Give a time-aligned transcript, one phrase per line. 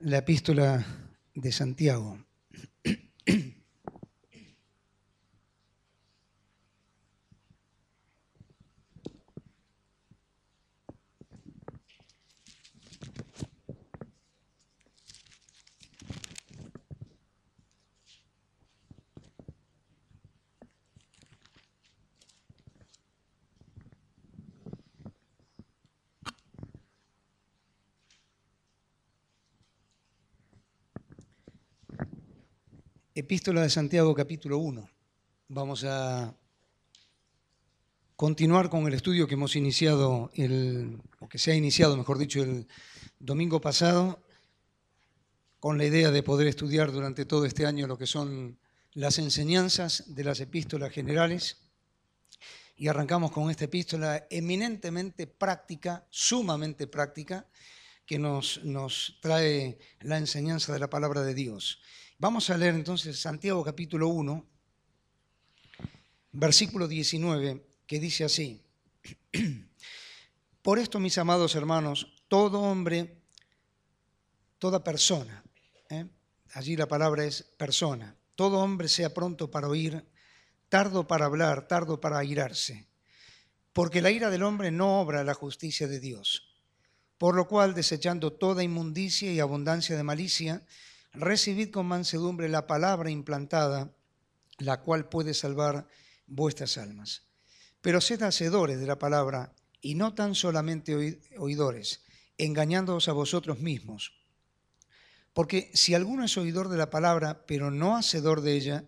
[0.00, 0.84] la epístola
[1.34, 2.18] de Santiago.
[33.18, 34.90] Epístola de Santiago capítulo 1.
[35.48, 36.34] Vamos a
[38.14, 42.42] continuar con el estudio que hemos iniciado, el, o que se ha iniciado, mejor dicho,
[42.42, 42.68] el
[43.18, 44.22] domingo pasado,
[45.60, 48.58] con la idea de poder estudiar durante todo este año lo que son
[48.92, 51.56] las enseñanzas de las epístolas generales.
[52.76, 57.46] Y arrancamos con esta epístola eminentemente práctica, sumamente práctica,
[58.04, 61.80] que nos, nos trae la enseñanza de la palabra de Dios.
[62.18, 64.42] Vamos a leer entonces Santiago capítulo 1,
[66.32, 68.62] versículo 19, que dice así.
[70.62, 73.18] Por esto, mis amados hermanos, todo hombre,
[74.58, 75.44] toda persona,
[75.90, 76.06] ¿eh?
[76.54, 80.02] allí la palabra es persona, todo hombre sea pronto para oír,
[80.70, 82.88] tardo para hablar, tardo para airarse,
[83.74, 86.56] porque la ira del hombre no obra la justicia de Dios.
[87.18, 90.66] Por lo cual, desechando toda inmundicia y abundancia de malicia,
[91.18, 93.94] recibid con mansedumbre la palabra implantada,
[94.58, 95.88] la cual puede salvar
[96.26, 97.22] vuestras almas.
[97.80, 102.04] Pero sed hacedores de la palabra y no tan solamente oidores,
[102.38, 104.12] engañándoos a vosotros mismos.
[105.32, 108.84] Porque si alguno es oidor de la palabra, pero no hacedor de ella,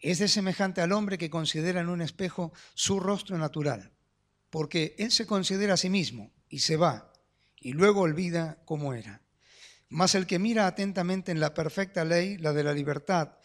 [0.00, 3.92] es de semejante al hombre que considera en un espejo su rostro natural,
[4.50, 7.12] porque él se considera a sí mismo y se va,
[7.56, 9.22] y luego olvida cómo era.
[9.88, 13.38] Mas el que mira atentamente en la perfecta ley, la de la libertad,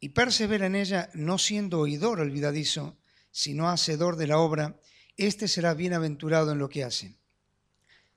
[0.00, 2.98] y persevera en ella, no siendo oidor olvidadizo,
[3.30, 4.80] sino hacedor de la obra,
[5.16, 7.16] éste será bienaventurado en lo que hace.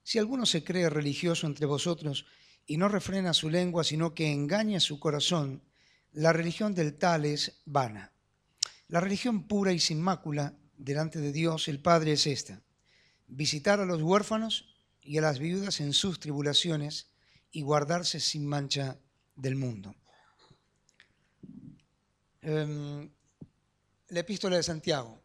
[0.04, 2.26] Si alguno se cree religioso entre vosotros
[2.66, 5.64] y no refrena su lengua, sino que engaña su corazón,
[6.12, 8.12] la religión del tal es vana.
[8.88, 12.62] La religión pura y sin mácula delante de Dios el Padre es esta,
[13.28, 17.11] visitar a los huérfanos y a las viudas en sus tribulaciones,
[17.52, 18.98] y guardarse sin mancha
[19.36, 19.96] del mundo.
[22.42, 23.10] Em,
[24.10, 25.22] la epístola de Santiago.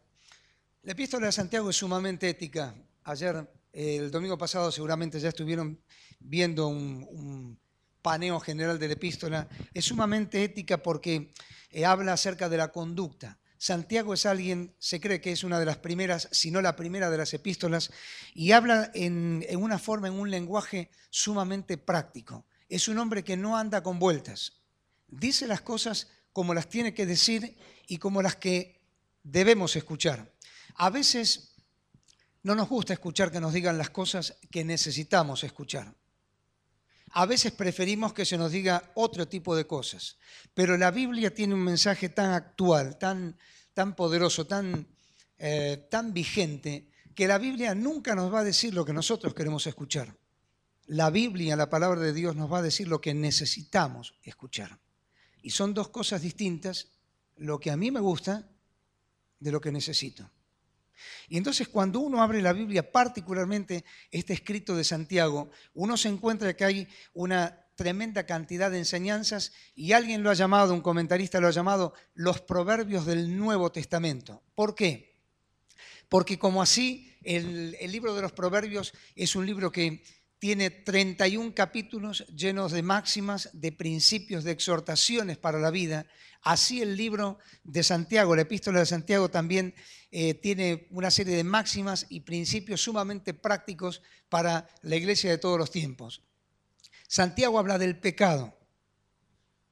[0.82, 2.74] La epístola de Santiago es sumamente ética.
[3.04, 5.80] Ayer, el domingo pasado, seguramente ya estuvieron
[6.20, 7.58] viendo un,
[8.02, 9.48] paneo general de la epístola.
[9.74, 11.32] Es sumamente ética porque
[11.70, 13.36] eh, habla acerca de la conducta.
[13.58, 17.10] Santiago es alguien, se cree que es una de las primeras, si no la primera
[17.10, 17.90] de las epístolas,
[18.34, 22.46] y habla en, una forma, en un lenguaje sumamente práctico.
[22.68, 24.60] Es un hombre que no anda con vueltas.
[25.08, 27.56] Dice las cosas como las tiene que decir
[27.86, 28.80] y como las que
[29.22, 30.32] debemos escuchar.
[30.74, 31.54] A veces
[32.42, 35.94] no nos gusta escuchar que nos digan las cosas que necesitamos escuchar.
[37.18, 40.18] A veces preferimos que se nos diga otro tipo de cosas,
[40.52, 43.38] pero la Biblia tiene un mensaje tan actual, tan,
[43.72, 44.86] tan poderoso, tan,
[45.38, 49.66] eh, tan vigente, que la Biblia nunca nos va a decir lo que nosotros queremos
[49.66, 50.14] escuchar.
[50.88, 54.78] La Biblia, la palabra de Dios, nos va a decir lo que necesitamos escuchar.
[55.40, 56.88] Y son dos cosas distintas,
[57.36, 58.46] lo que a mí me gusta
[59.40, 60.30] de lo que necesito.
[61.28, 66.54] Y entonces cuando uno abre la Biblia, particularmente este escrito de Santiago, uno se encuentra
[66.54, 71.48] que hay una tremenda cantidad de enseñanzas y alguien lo ha llamado, un comentarista lo
[71.48, 74.42] ha llamado, los proverbios del Nuevo Testamento.
[74.54, 75.14] ¿Por qué?
[76.08, 80.02] Porque como así el, el libro de los proverbios es un libro que
[80.38, 86.06] tiene 31 capítulos llenos de máximas, de principios, de exhortaciones para la vida.
[86.42, 89.74] Así el libro de Santiago, la epístola de Santiago también
[90.10, 95.58] eh, tiene una serie de máximas y principios sumamente prácticos para la iglesia de todos
[95.58, 96.22] los tiempos.
[97.08, 98.56] Santiago habla del pecado.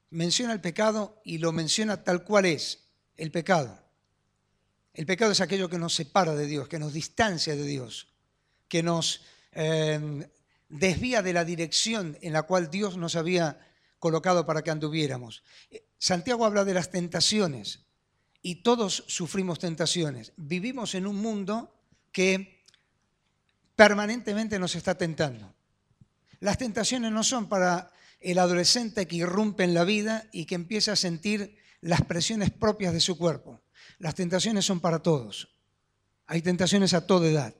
[0.09, 3.83] Menciona el pecado y lo menciona tal cual es, el pecado.
[4.93, 8.07] El pecado es aquello que nos separa de Dios, que nos distancia de Dios,
[8.67, 9.21] que nos
[9.51, 10.27] eh,
[10.69, 13.59] desvía de la dirección en la cual Dios nos había
[13.99, 15.43] colocado para que anduviéramos.
[15.97, 17.85] Santiago habla de las tentaciones
[18.41, 20.33] y todos sufrimos tentaciones.
[20.37, 21.73] Vivimos en un mundo
[22.11, 22.63] que
[23.75, 25.55] permanentemente nos está tentando.
[26.39, 30.93] Las tentaciones no son para el adolescente que irrumpe en la vida y que empieza
[30.93, 33.61] a sentir las presiones propias de su cuerpo.
[33.99, 35.55] Las tentaciones son para todos.
[36.27, 37.55] Hay tentaciones a toda edad.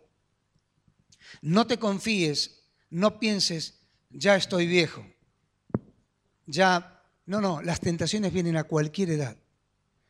[1.41, 2.54] No te confíes
[2.89, 5.05] no pienses, ya estoy viejo,
[6.45, 9.37] ya, no, no, las tentaciones vienen a cualquier edad.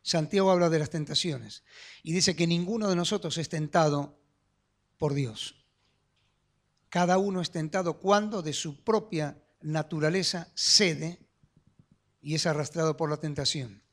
[0.01, 1.63] Santiago habla de las tentaciones
[2.03, 4.19] y dice que ninguno de nosotros es tentado
[4.97, 5.65] por Dios.
[6.89, 11.19] Cada uno es tentado cuando de su propia naturaleza cede
[12.21, 13.83] y es arrastrado por la tentación.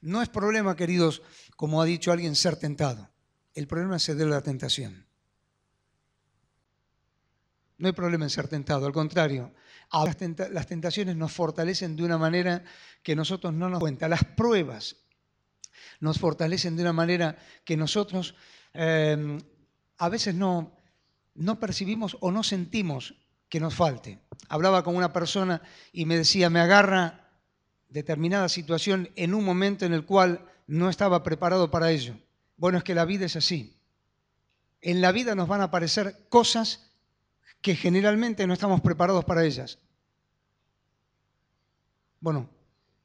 [0.00, 1.22] No es problema, queridos,
[1.56, 3.10] como ha dicho alguien, ser tentado.
[3.54, 5.06] El problema es ceder a la tentación.
[7.80, 9.54] No hay problema en ser tentado, al contrario,
[9.90, 12.62] las tentaciones nos fortalecen de una manera
[13.02, 14.06] que nosotros no nos cuenta.
[14.06, 14.96] Las pruebas
[15.98, 18.34] nos fortalecen de una manera que nosotros
[18.74, 19.40] em,
[19.96, 20.76] a veces no,
[21.34, 23.14] no percibimos o no sentimos
[23.48, 24.18] que nos falte.
[24.50, 27.30] Hablaba con una persona y me decía, me agarra
[27.88, 32.14] determinada situación en un momento en el cual no estaba preparado para ello.
[32.58, 33.74] Bueno, es que la vida es así.
[34.82, 36.89] En la vida nos van a aparecer cosas
[37.60, 39.78] que generalmente no estamos preparados para ellas.
[42.20, 42.48] Bueno,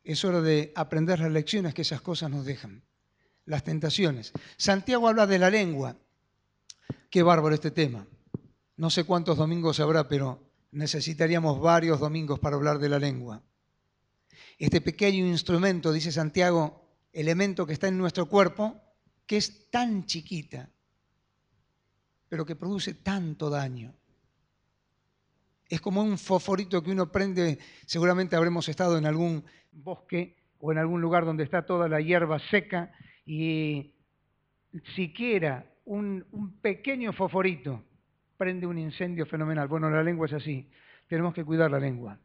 [0.04, 2.84] es hora de aprender las lecciones que esas cosas nos dejan,
[3.46, 4.32] las tentaciones.
[4.58, 5.98] Santiago habla de la lengua.
[7.10, 8.06] Qué bárbaro este tema.
[8.78, 10.42] No sé cuántos domingos habrá, pero
[10.72, 13.42] necesitaríamos varios domingos para hablar de la lengua.
[14.58, 18.82] Este pequeño instrumento, dice Santiago, elemento que está en nuestro cuerpo,
[19.26, 20.70] que es tan chiquita,
[22.28, 23.94] pero que produce tanto daño.
[25.70, 30.78] Es como un fosforito que uno prende, seguramente habremos estado en algún bosque o en
[30.78, 32.92] algún lugar donde está toda la hierba seca
[33.26, 33.94] y
[34.96, 36.26] siquiera un,
[36.62, 37.84] pequeño fosforito
[38.38, 39.68] prende un incendio fenomenal.
[39.68, 40.70] Bueno, la lengua es así,
[41.08, 42.20] tenemos que cuidar la lengua.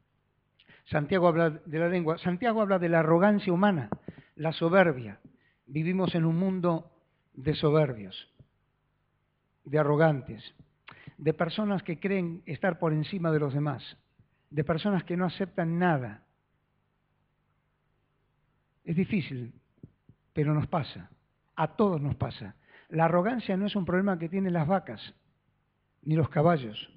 [0.86, 3.88] Santiago habla de la lengua, Santiago habla de la arrogancia humana,
[4.36, 5.20] la soberbia.
[5.66, 6.90] Vivimos en un mundo
[7.34, 8.28] de soberbios,
[9.64, 10.42] de arrogantes
[11.20, 13.98] de personas que creen estar por encima de los demás,
[14.48, 16.24] de personas que no aceptan nada.
[18.84, 19.52] Es difícil,
[20.32, 21.10] pero nos pasa,
[21.56, 22.56] a todos nos pasa.
[22.88, 25.14] La arrogancia no es un problema que tienen las vacas,
[26.02, 26.90] ni los caballos,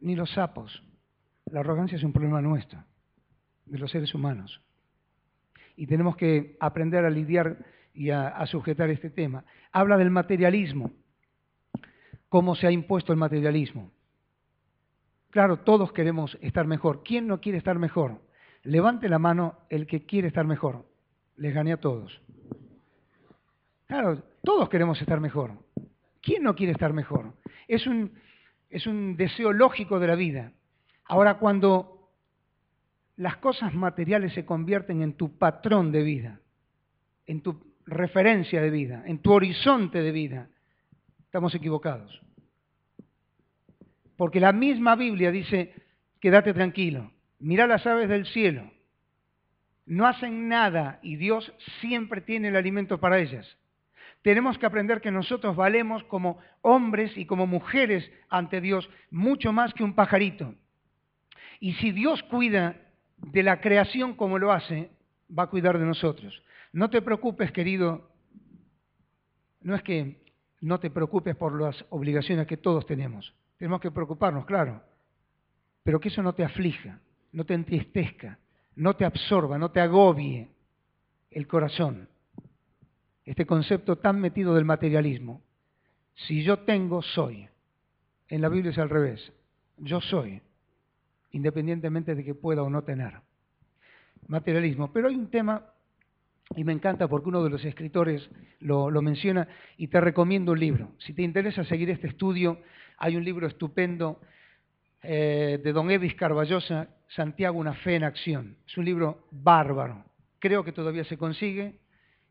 [0.00, 0.82] ni los sapos.
[1.50, 2.82] La arrogancia es un problema nuestro,
[3.66, 4.62] de los seres humanos.
[5.76, 7.58] Y tenemos que aprender a lidiar
[7.92, 9.44] y a, sujetar este tema.
[9.70, 10.92] Habla del materialismo
[12.32, 13.92] cómo se ha impuesto el materialismo.
[15.28, 17.02] Claro, todos queremos estar mejor.
[17.04, 18.22] ¿Quién no quiere estar mejor?
[18.62, 20.86] Levante la mano el que quiere estar mejor.
[21.36, 22.22] Les gané a todos.
[23.86, 25.58] Claro, todos queremos estar mejor.
[26.22, 27.34] ¿Quién no quiere estar mejor?
[27.68, 28.14] Es un,
[28.70, 30.52] es un deseo lógico de la vida.
[31.04, 32.08] Ahora, cuando
[33.16, 36.40] las cosas materiales se convierten en tu patrón de vida,
[37.26, 40.48] en tu referencia de vida, en tu horizonte de vida,
[41.32, 42.20] estamos equivocados.
[44.18, 45.74] Porque la misma Biblia dice,
[46.20, 48.70] quédate tranquilo, mira las aves del cielo,
[49.86, 51.50] no hacen nada y Dios
[51.80, 53.46] siempre tiene el alimento para ellas.
[54.20, 59.72] Tenemos que aprender que nosotros valemos como hombres y como mujeres ante Dios mucho más
[59.72, 60.54] que un pajarito.
[61.60, 62.76] Y si Dios cuida
[63.16, 64.90] de la creación como lo hace,
[65.36, 66.42] va a cuidar de nosotros.
[66.74, 68.10] No te preocupes, querido.
[69.62, 70.21] No es que
[70.62, 73.34] no te preocupes por las obligaciones que todos tenemos.
[73.58, 74.80] Tenemos que preocuparnos, claro,
[75.82, 77.00] pero que eso no te aflija,
[77.32, 78.38] no te entristezca,
[78.76, 80.48] no te absorba, no te agobie
[81.32, 82.08] el corazón.
[83.24, 85.42] Este concepto tan metido del materialismo.
[86.14, 87.48] Si yo tengo, soy.
[88.28, 89.32] En la Biblia es al revés.
[89.78, 90.40] Yo soy,
[91.32, 93.14] independientemente de que pueda o no tener.
[94.28, 94.92] Materialismo.
[94.92, 95.72] Pero hay un tema
[96.56, 98.28] y me encanta porque uno de los escritores
[98.60, 100.92] lo, menciona y te recomiendo un libro.
[100.98, 102.58] Si te interesa seguir este estudio,
[102.98, 104.20] hay un libro estupendo
[105.02, 108.56] eh, de don Evis Carballosa, Santiago, una fe en acción.
[108.66, 110.04] Es un libro bárbaro.
[110.38, 111.74] Creo que todavía se consigue.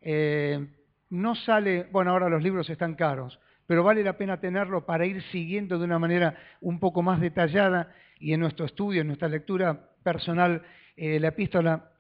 [0.01, 0.67] Eh,
[1.09, 5.21] no sale, bueno, ahora los libros están caros, pero vale la pena tenerlo para ir
[5.31, 9.89] siguiendo de una manera un poco más detallada y en nuestro estudio, en nuestra lectura
[10.03, 10.61] personal,
[10.95, 11.90] eh, la epístola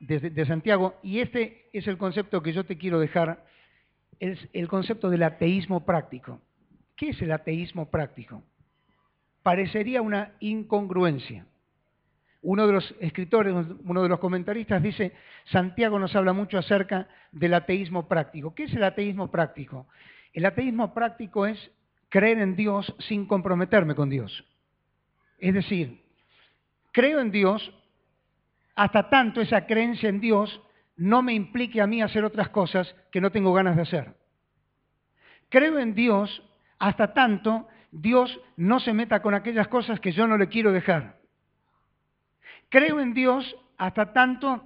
[0.00, 3.44] de, Santiago, y este es el concepto que yo te quiero dejar,
[4.18, 6.40] es el concepto del ateísmo práctico.
[6.96, 8.42] ¿Qué es el ateísmo práctico?
[9.42, 11.46] Parecería una incongruencia.
[12.40, 15.12] Uno de los escritores, uno de los comentaristas dice,
[15.46, 18.54] Santiago nos habla mucho acerca del ateísmo práctico.
[18.54, 19.86] ¿Qué es el ateísmo práctico?
[20.32, 21.70] El ateísmo práctico es
[22.08, 24.44] creer en Dios sin comprometerme con Dios.
[25.38, 26.02] Es decir,
[26.92, 27.72] creo en Dios
[28.74, 30.60] hasta tanto esa creencia en Dios
[30.96, 34.16] no me implique a mí hacer otras cosas que no tengo ganas de hacer.
[35.48, 36.42] Creo en Dios
[36.78, 41.20] hasta tanto Dios no se meta con aquellas cosas que yo no le quiero dejar.
[42.68, 44.64] creo en Dios hasta tanto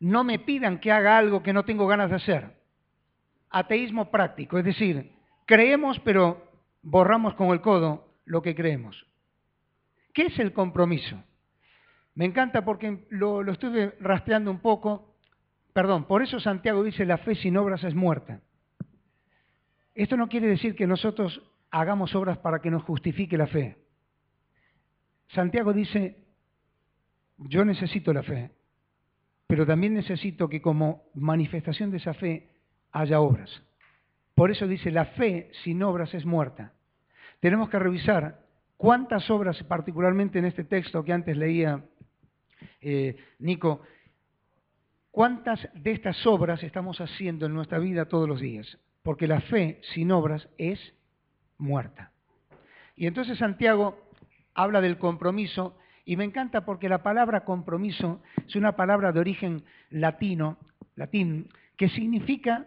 [0.00, 2.56] no me pidan que haga algo que no tengo ganas de hacer.
[3.50, 5.12] Ateísmo práctico, es decir,
[5.46, 6.50] creemos pero
[6.82, 9.06] borramos con el codo lo que creemos.
[10.12, 11.22] ¿Qué es el compromiso?
[12.14, 15.14] Me encanta porque lo, estuve rastreando un poco.
[15.72, 18.40] Perdón, por eso Santiago dice la fe sin obras es muerta.
[19.94, 23.76] Esto no quiere decir que nosotros hagamos obras para que nos justifique la fe.
[25.28, 26.18] Santiago dice,
[27.38, 28.50] yo necesito la fe,
[29.46, 32.50] pero también necesito que como manifestación de esa fe
[32.92, 33.62] haya obras.
[34.34, 36.72] Por eso dice, la fe sin obras es muerta.
[37.40, 38.40] Tenemos que revisar
[38.76, 41.84] cuántas obras, particularmente en este texto que antes leía
[42.80, 43.82] eh, Nico,
[45.10, 48.78] cuántas de estas obras estamos haciendo en nuestra vida todos los días.
[49.02, 50.78] Porque la fe sin obras es
[51.58, 52.12] muerta.
[52.96, 53.98] Y entonces Santiago
[54.54, 59.64] habla del compromiso y me encanta porque la palabra compromiso es una palabra de origen
[59.90, 60.58] latino,
[60.96, 62.66] latín, que significa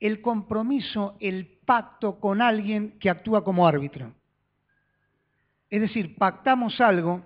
[0.00, 4.12] el compromiso, el pacto con alguien que actúa como árbitro.
[5.70, 7.22] Es decir, pactamos algo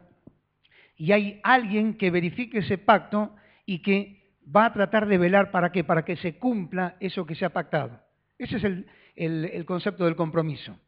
[1.03, 3.35] y hay alguien que verifique ese pacto
[3.67, 7.35] y que va a tratar de velar para qué, para que se cumpla eso que
[7.35, 7.99] se ha pactado.
[8.39, 10.79] Ese es el, el concepto del compromiso.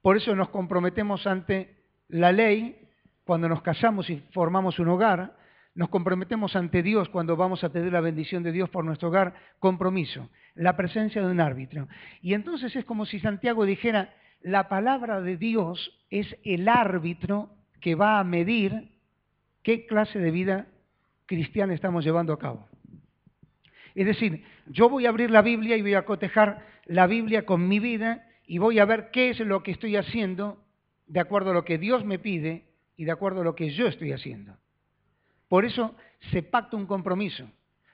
[0.00, 2.88] Por eso nos comprometemos ante la ley
[3.24, 5.36] cuando nos casamos y formamos un hogar,
[5.74, 9.34] nos comprometemos ante Dios cuando vamos a pedir la bendición de Dios por nuestro hogar,
[9.58, 11.88] compromiso, la presencia de un árbitro.
[12.22, 17.50] Y entonces es como si Santiago dijera, la palabra de Dios es el árbitro
[17.82, 18.89] que va a medir
[19.62, 20.66] qué clase de vida
[21.26, 22.68] cristiana estamos llevando a cabo.
[23.94, 27.68] Es decir, yo voy a abrir la Biblia y voy a cotejar la Biblia con
[27.68, 30.64] mi vida y voy a ver qué es lo que estoy haciendo
[31.06, 33.86] de acuerdo a lo que Dios me pide y de acuerdo a lo que yo
[33.86, 34.56] estoy haciendo.
[35.48, 35.96] Por eso
[36.30, 37.50] se pacta un compromiso.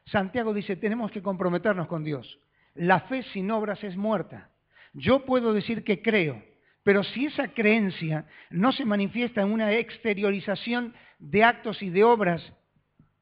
[0.07, 2.39] Santiago dice, tenemos que comprometernos con Dios.
[2.75, 4.51] La fe sin obras es muerta.
[4.93, 6.43] Yo puedo decir que creo,
[6.87, 12.41] pero si esa creencia no se manifiesta en una exteriorización de actos y de obras,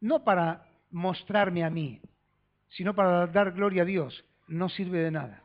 [0.03, 2.03] no para mostrarme a mí,
[2.69, 5.45] sino para dar gloria a Dios, no sirve de nada.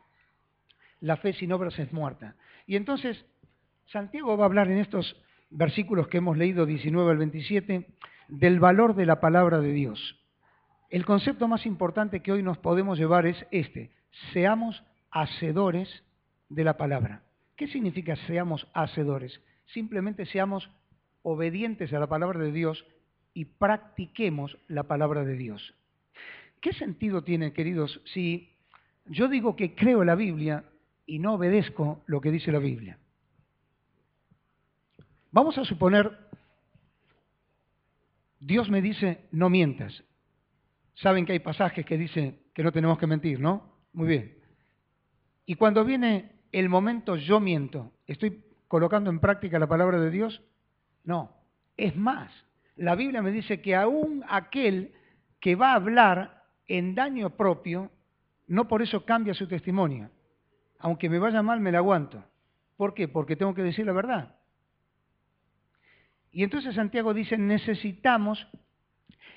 [1.00, 2.36] La fe sin obras es muerta.
[2.66, 3.24] Y entonces,
[3.86, 5.16] Santiago va a hablar en estos
[5.48, 7.86] versículos que hemos leído, 19 al 27,
[8.28, 10.20] del valor de la palabra de Dios.
[10.90, 13.92] El concepto más importante que hoy nos podemos llevar es este,
[14.34, 16.04] seamos hacedores
[16.50, 17.22] de la palabra.
[17.60, 19.38] ¿Qué significa seamos hacedores?
[19.66, 20.70] Simplemente seamos
[21.20, 22.86] obedientes a la palabra de Dios
[23.34, 25.74] y practiquemos la palabra de Dios.
[26.62, 28.56] ¿Qué sentido tiene, queridos, si
[29.04, 30.64] yo digo que creo la Biblia
[31.04, 32.98] y no obedezco lo que dice la Biblia?
[35.30, 36.16] Vamos a suponer,
[38.38, 40.02] Dios me dice, no mientas.
[40.94, 43.70] Saben que hay pasajes que dicen que no tenemos que mentir, ¿no?
[43.92, 44.38] Muy bien.
[45.44, 50.42] Y cuando viene el momento yo miento, ¿estoy colocando en práctica la palabra de Dios?
[51.04, 51.36] No.
[51.76, 52.30] Es más,
[52.76, 54.92] la Biblia me dice que aún aquel
[55.40, 57.90] que va a hablar en daño propio,
[58.46, 60.10] no por eso cambia su testimonio.
[60.78, 62.24] Aunque me vaya mal, me la aguanto.
[62.76, 63.08] ¿Por qué?
[63.08, 64.36] Porque tengo que decir la verdad.
[66.32, 68.46] Y entonces Santiago dice, necesitamos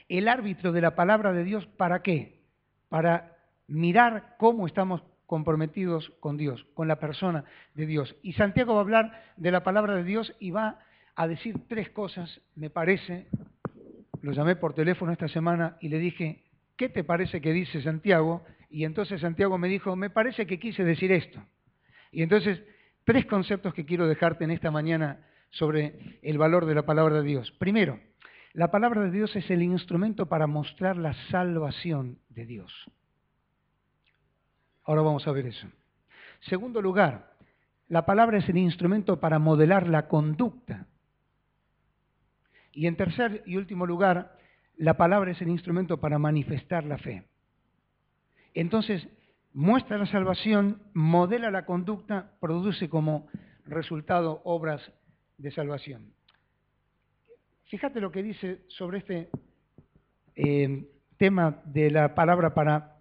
[0.10, 2.44] el árbitro de la palabra de Dios, ¿para qué?
[2.90, 8.16] Para mirar cómo estamos comprometidos con Dios, con la persona de Dios.
[8.22, 10.80] Y Santiago va a hablar de la palabra de Dios y va
[11.16, 13.28] a decir tres cosas, me parece,
[14.22, 16.44] lo llamé por teléfono esta semana y le dije,
[16.76, 18.44] ¿qué te parece que dice Santiago?
[18.70, 21.44] Y entonces Santiago me dijo, me parece que quise decir esto.
[22.12, 22.64] Y entonces,
[23.04, 27.28] tres conceptos que quiero dejarte en esta mañana sobre el valor de la palabra de
[27.28, 27.52] Dios.
[27.60, 28.00] Primero,
[28.54, 32.72] la palabra de Dios es el instrumento para mostrar la salvación de Dios.
[34.86, 35.68] Ahora vamos a ver eso.
[36.42, 37.34] Segundo lugar,
[37.88, 40.88] la palabra es el instrumento para modelar la conducta.
[42.72, 44.38] Y en tercer y último lugar,
[44.78, 47.24] la palabra es el instrumento para manifestar la fe.
[48.54, 49.08] Entonces,
[49.54, 53.28] muestra la salvación, modela la conducta, produce como
[53.66, 54.82] resultado obras
[55.38, 56.14] de salvación.
[57.66, 59.30] Fíjate lo que dice sobre este
[60.36, 60.88] eh,
[61.18, 62.93] tema de la palabra para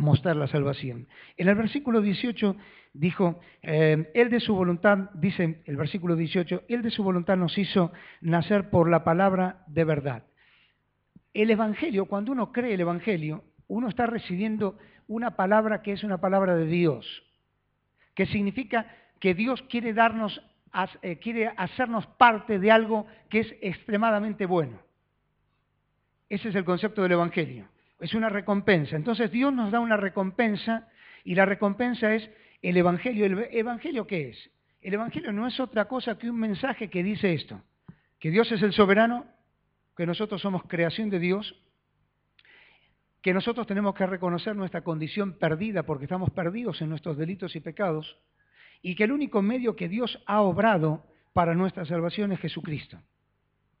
[0.00, 1.06] mostrar la salvación.
[1.36, 2.56] En el versículo 18
[2.92, 7.56] dijo, eh, Él de su voluntad, dice el versículo 18, Él de su voluntad nos
[7.58, 10.24] hizo nacer por la palabra de verdad.
[11.32, 16.18] El Evangelio, cuando uno cree el Evangelio, uno está recibiendo una palabra que es una
[16.18, 17.22] palabra de Dios,
[18.14, 18.86] que significa
[19.20, 20.42] que Dios quiere darnos
[21.02, 24.78] eh, quiere hacernos parte de algo que es extremadamente bueno.
[26.28, 27.68] Ese es el concepto del Evangelio.
[28.00, 28.96] Es una recompensa.
[28.96, 30.88] Entonces Dios nos da una recompensa
[31.24, 32.30] y la recompensa es
[32.62, 33.26] el Evangelio.
[33.26, 34.50] ¿El Evangelio qué es?
[34.80, 37.62] El Evangelio no es otra cosa que un mensaje que dice esto,
[38.18, 39.26] que Dios es el soberano,
[39.96, 41.54] que nosotros somos creación de Dios,
[43.20, 47.60] que nosotros tenemos que reconocer nuestra condición perdida porque estamos perdidos en nuestros delitos y
[47.60, 48.16] pecados,
[48.80, 51.04] y que el único medio que Dios ha obrado
[51.34, 52.98] para nuestra salvación es Jesucristo.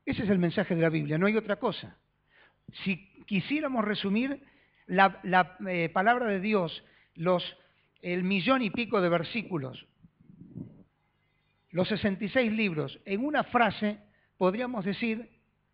[0.04, 1.96] Ese es el mensaje de la Biblia, no hay otra cosa.
[2.84, 4.42] Si quisiéramos resumir
[4.86, 5.20] la,
[5.68, 6.84] eh, palabra de Dios,
[7.14, 7.44] los,
[8.02, 9.86] el millón y pico de versículos,
[11.70, 13.98] los 66 libros, en una frase
[14.36, 15.30] podríamos decir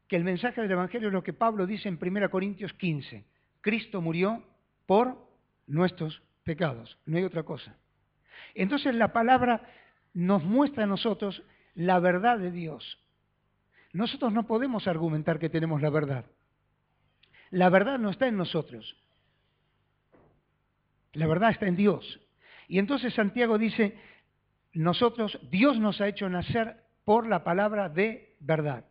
[0.08, 3.24] que el mensaje del Evangelio es lo que Pablo dice en 1 Corintios 15.
[3.60, 4.44] Cristo murió
[4.84, 5.26] por
[5.66, 7.76] nuestros pecados, no hay otra cosa.
[8.54, 9.62] Entonces la palabra
[10.14, 11.42] nos muestra a nosotros
[11.74, 12.98] la verdad de Dios.
[13.92, 16.26] Nosotros no podemos argumentar que tenemos la verdad.
[17.56, 18.98] La verdad no está en nosotros.
[21.14, 22.20] La verdad está en Dios.
[22.68, 23.98] Y entonces Santiago dice,
[24.74, 28.84] nosotros, Dios nos ha hecho nacer por la palabra de verdad.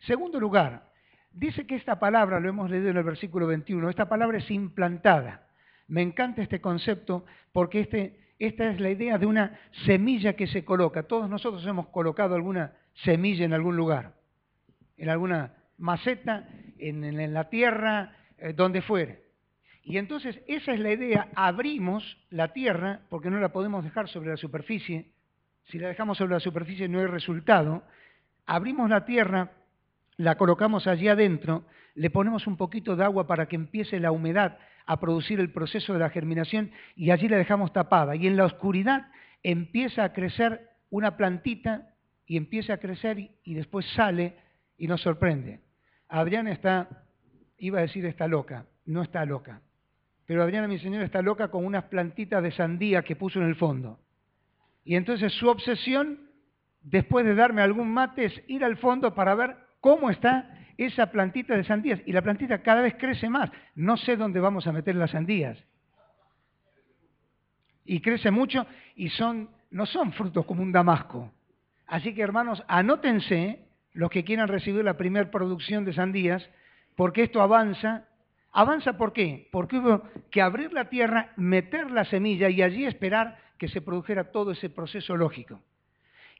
[0.00, 0.90] Segundo lugar,
[1.30, 5.46] dice que esta palabra, lo hemos leído en el versículo 21, esta palabra es implantada.
[5.86, 10.64] Me encanta este concepto porque este, esta es la idea de una semilla que se
[10.64, 11.04] coloca.
[11.04, 12.72] Todos nosotros hemos colocado alguna
[13.04, 14.14] semilla en algún lugar,
[14.96, 19.24] en alguna maceta, en, la tierra, eh, donde fuere.
[19.82, 24.30] Y entonces esa es la idea, abrimos la tierra, porque no la podemos dejar sobre
[24.30, 25.10] la superficie,
[25.64, 27.82] si la dejamos sobre la superficie no hay resultado,
[28.46, 29.52] abrimos la tierra,
[30.16, 34.58] la colocamos allí adentro, le ponemos un poquito de agua para que empiece la humedad
[34.86, 38.16] a producir el proceso de la germinación y allí la dejamos tapada.
[38.16, 39.08] Y en la oscuridad
[39.42, 41.94] empieza a crecer una plantita
[42.26, 44.36] y empieza a crecer y, después sale
[44.76, 45.60] y nos sorprende.
[46.10, 46.88] Adriana está,
[47.58, 49.62] iba a decir está loca, no está loca,
[50.26, 53.56] pero Adriana, mi señora, está loca con unas plantitas de sandía que puso en el
[53.56, 53.98] fondo.
[54.84, 56.20] Y entonces su obsesión,
[56.82, 61.56] después de darme algún mate, es ir al fondo para ver cómo está esa plantita
[61.56, 62.00] de sandías.
[62.06, 63.50] Y la plantita cada vez crece más.
[63.74, 65.58] No sé dónde vamos a meter las sandías.
[67.84, 71.32] Y crece mucho y son, no son frutos como un damasco.
[71.88, 76.48] Así que hermanos, anótense los que quieran recibir la primera producción de sandías,
[76.96, 78.04] porque esto avanza.
[78.52, 79.48] ¿Avanza por qué?
[79.52, 84.32] Porque hubo que abrir la tierra, meter la semilla y allí esperar que se produjera
[84.32, 85.60] todo ese proceso lógico.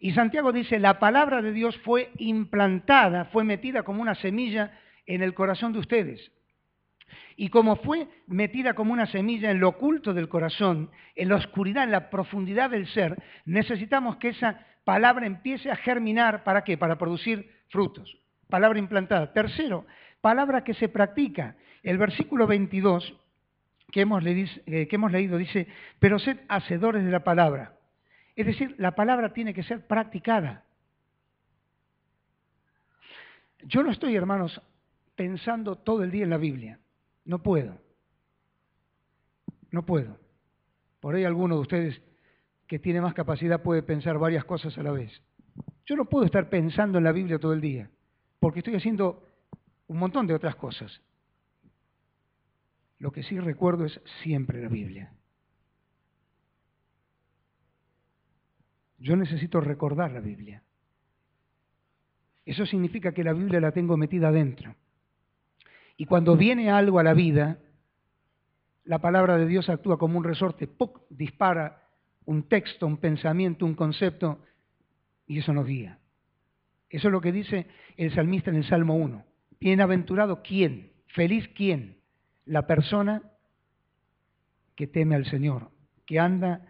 [0.01, 4.73] Y Santiago dice, la palabra de Dios fue implantada, fue metida como una semilla
[5.07, 6.33] en el corazón de ustedes.
[7.37, 11.85] Y como fue metida como una semilla en lo oculto del corazón, en la oscuridad,
[11.85, 16.45] en la profundidad del ser, necesitamos que esa palabra empiece a germinar.
[16.45, 16.77] ¿Para qué?
[16.77, 18.19] Para producir frutos.
[18.49, 19.33] Palabra implantada.
[19.33, 19.87] Tercero,
[20.21, 21.57] palabra que se practica.
[21.83, 23.15] El versículo 22
[23.91, 25.67] que hemos, eh, que hemos leído dice,
[25.99, 27.77] pero sed hacedores de la palabra.
[28.37, 30.65] Es decir, la palabra tiene que ser practicada.
[33.63, 34.61] Yo no estoy, hermanos,
[35.15, 36.79] pensando todo el día en la Biblia.
[37.25, 37.79] No puedo.
[39.71, 40.19] No puedo.
[41.01, 42.03] Por ahí alguno de ustedes
[42.71, 45.11] que tiene más capacidad puede pensar varias cosas a la vez.
[45.87, 47.91] Yo no puedo estar pensando en la Biblia todo el día,
[48.39, 49.27] porque estoy haciendo
[49.89, 51.03] un montón de otras cosas.
[53.01, 55.13] Lo que sí recuerdo es siempre la Biblia.
[58.99, 60.63] Yo necesito recordar la Biblia.
[62.47, 64.77] Eso significa que la Biblia la tengo metida adentro.
[65.97, 67.59] Y cuando viene algo a la vida,
[68.85, 71.01] la palabra de Dios actúa como un resorte, ¡puc!
[71.11, 71.90] dispara
[72.25, 74.41] un texto, un pensamiento, un concepto,
[75.27, 75.99] y eso nos guía.
[76.89, 79.25] Eso es lo que dice el salmista en el Salmo 1.
[79.61, 81.99] Bienaventurado quién, feliz quién,
[82.47, 83.23] la persona
[84.75, 85.71] que teme al Señor,
[86.07, 86.67] que anda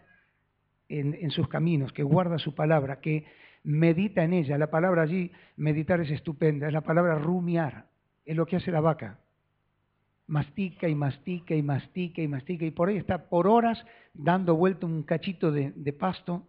[0.88, 3.24] en, sus caminos, que guarda su palabra, que
[3.62, 4.58] medita en ella.
[4.58, 7.86] La palabra allí, meditar es estupenda, es la palabra rumiar,
[8.24, 9.20] es lo que hace la vaca.
[10.30, 14.86] Mastica y mastica y mastica y mastica y por ahí está por horas dando vuelta
[14.86, 16.46] un cachito de, de pasto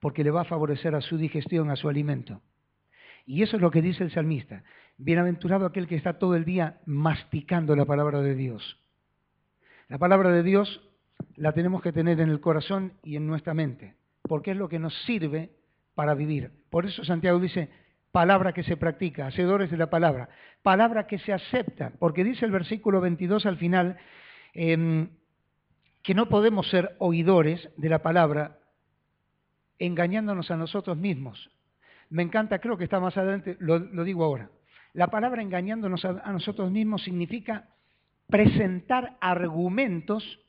[0.00, 2.42] porque le va a favorecer a su digestión, a su alimento.
[3.26, 4.64] Y eso es lo que dice el salmista.
[4.96, 8.80] Bienaventurado aquel que está todo el día masticando la palabra de Dios.
[9.88, 10.82] La palabra de Dios
[11.36, 14.80] la tenemos que tener en el corazón y en nuestra mente, porque es lo que
[14.80, 15.52] nos sirve
[15.94, 16.50] para vivir.
[16.70, 17.70] Por eso Santiago dice,
[18.12, 20.28] palabra que se practica, hacedores de la palabra,
[20.62, 23.96] palabra que se acepta, porque dice el versículo 22 al final
[24.54, 25.10] em,
[26.02, 28.58] que no podemos ser oidores de la palabra
[29.78, 31.50] engañándonos a nosotros mismos.
[32.10, 34.50] Me encanta, creo que está más adelante, lo, digo ahora.
[34.94, 37.68] La palabra engañándonos a, a nosotros mismos significa
[38.26, 40.40] presentar argumentos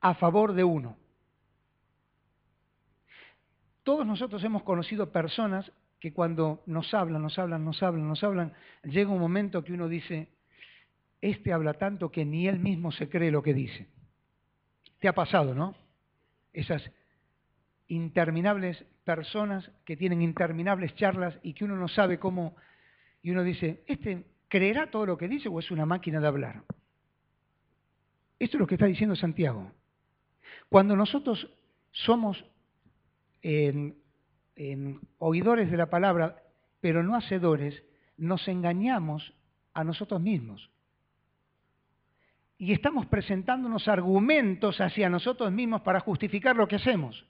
[0.00, 0.96] a favor de uno.
[3.82, 8.52] Todos nosotros hemos conocido personas que cuando nos hablan, nos hablan, nos hablan, nos hablan,
[8.84, 10.28] llega un momento que uno dice,
[11.20, 13.86] este habla tanto que ni él mismo se cree lo que dice.
[14.98, 15.74] Te ha pasado, ¿no?
[16.52, 16.90] Esas
[17.88, 22.56] interminables personas que tienen interminables charlas y que uno no sabe cómo,
[23.22, 26.62] y uno dice, ¿este creerá todo lo que dice o es una máquina de hablar?
[28.38, 29.70] Esto es lo que está diciendo Santiago.
[30.70, 31.46] Cuando nosotros
[31.92, 32.42] somos
[35.18, 36.42] oidores de la palabra,
[36.80, 37.82] pero no hacedores,
[38.16, 39.34] nos engañamos
[39.72, 40.70] a nosotros mismos.
[42.58, 47.26] Y estamos presentándonos argumentos hacia nosotros mismos para justificar lo que hacemos.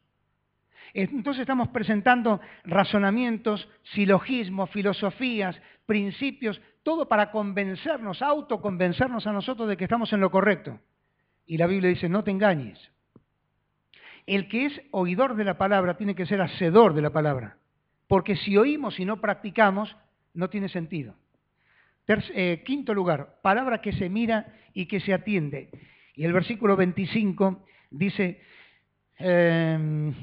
[0.93, 9.85] Entonces estamos presentando razonamientos, silogismos, filosofías, principios, todo para convencernos, autoconvencernos a nosotros de que
[9.85, 10.81] estamos en lo correcto.
[11.47, 12.91] Y la Biblia dice, no te engañes.
[14.31, 17.57] El que es oidor de la palabra tiene que ser hacedor de la palabra.
[18.07, 19.97] Porque si oímos y no practicamos,
[20.35, 21.17] no tiene sentido.
[22.07, 25.71] Eh, quinto lugar, palabra que se mira y que se atiende.
[26.15, 28.41] Y el versículo 25 dice,
[29.19, 30.15] em,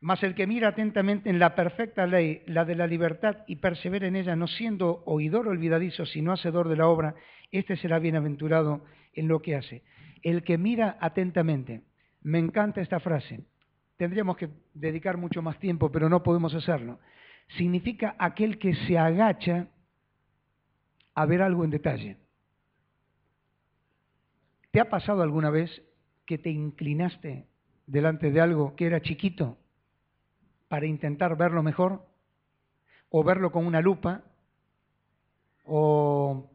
[0.00, 4.06] mas el que mira atentamente en la perfecta ley, la de la libertad, y persevera
[4.06, 7.14] en ella, no siendo oidor olvidadizo, sino hacedor de la obra,
[7.52, 9.82] este será bienaventurado en lo que hace.
[10.24, 11.84] El que mira atentamente.
[12.22, 13.44] Me encanta esta frase.
[13.96, 16.98] Tendríamos que dedicar mucho más tiempo, pero no podemos hacerlo.
[17.56, 19.68] Significa aquel que se agacha
[21.14, 22.16] a ver algo en detalle.
[24.72, 25.70] ¿Te ha pasado alguna vez
[26.26, 27.46] que te inclinaste
[27.86, 29.58] delante de algo que era chiquito
[30.68, 32.08] para intentar verlo mejor,
[33.10, 34.24] o verlo con una lupa,
[35.64, 36.50] o,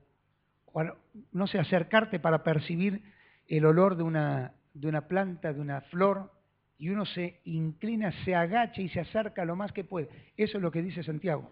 [1.32, 3.02] no sé, acercarte para percibir
[3.50, 6.32] el olor de una, de una planta, de una flor,
[6.78, 10.10] y uno se inclina, se agacha y se acerca lo más que puede.
[10.38, 11.52] Eso es lo que dice Santiago.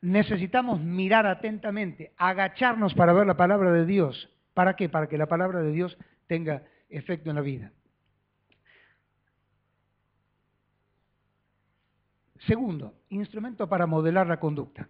[0.00, 4.30] Necesitamos mirar atentamente, agacharnos para ver la palabra de Dios.
[4.54, 4.88] ¿Para qué?
[4.88, 5.98] Para que la palabra de Dios
[6.28, 7.72] tenga efecto en la vida.
[12.46, 14.88] Segundo, instrumento para modelar la conducta.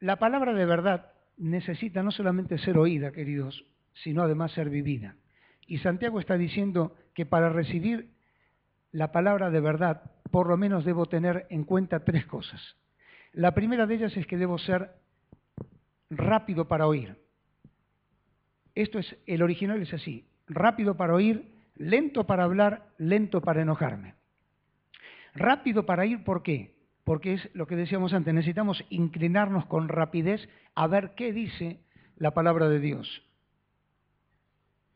[0.00, 5.16] La palabra de verdad necesita no solamente ser oída, queridos, sino además ser vivida.
[5.66, 8.10] Y Santiago está diciendo que para recibir
[8.92, 12.60] la palabra de verdad, por lo menos debo tener en cuenta tres cosas.
[13.32, 14.90] La primera de ellas es que debo ser
[16.10, 17.16] rápido para oír.
[18.74, 24.14] Esto es, el original es así, rápido para oír, lento para hablar, lento para enojarme.
[25.34, 26.74] Rápido para ir, ¿por qué?
[27.04, 31.80] Porque es lo que decíamos antes, necesitamos inclinarnos con rapidez a ver qué dice
[32.16, 33.22] la palabra de Dios.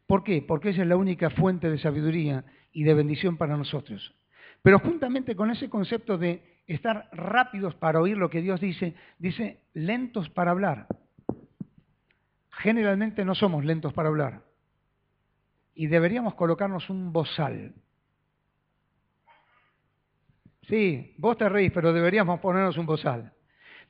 [0.07, 0.43] ¿Por qué?
[0.47, 4.15] Porque esa es la única fuente de sabiduría y de bendición para nosotros.
[4.63, 9.61] Pero juntamente con ese concepto de estar rápidos para oír lo que Dios dice, dice
[9.73, 10.87] lentos para hablar.
[12.51, 14.43] Generalmente no somos lentos para hablar.
[15.75, 17.75] Y deberíamos colocarnos un bozal
[20.69, 23.33] Sí, vos te reís, pero deberíamos ponernos un bozal.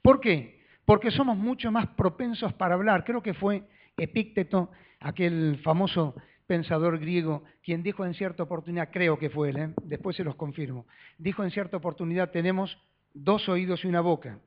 [0.02, 0.64] ¿Por qué?
[0.84, 3.04] Porque somos mucho más propensos para hablar.
[3.04, 3.64] Creo que fue
[3.96, 6.14] Epícteto, aquel famoso
[6.46, 9.74] pensador griego, quien dijo en cierta oportunidad, creo que fue él, ¿eh?
[9.84, 12.76] después se los confirmo, dijo en cierta oportunidad, tenemos
[13.14, 14.38] dos oídos y una boca.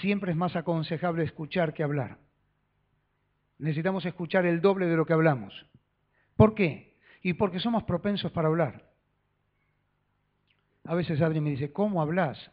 [0.00, 2.18] Siempre es más aconsejable escuchar que hablar.
[3.58, 5.66] Necesitamos escuchar el doble de lo que hablamos.
[6.36, 6.96] ¿Por qué?
[7.22, 8.89] Y porque somos propensos para hablar.
[10.84, 12.50] A veces Adri me dice, ¿cómo hablas?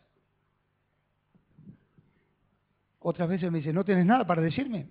[2.99, 4.89] Otras veces me dice, ¿no tienes nada para decirme?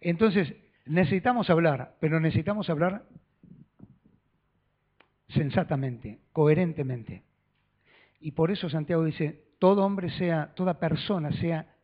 [0.00, 3.04] Entonces, necesitamos hablar, pero necesitamos hablar
[5.28, 7.24] sensatamente, coherentemente.
[8.20, 11.74] Y por eso Santiago dice, todo hombre sea, toda persona sea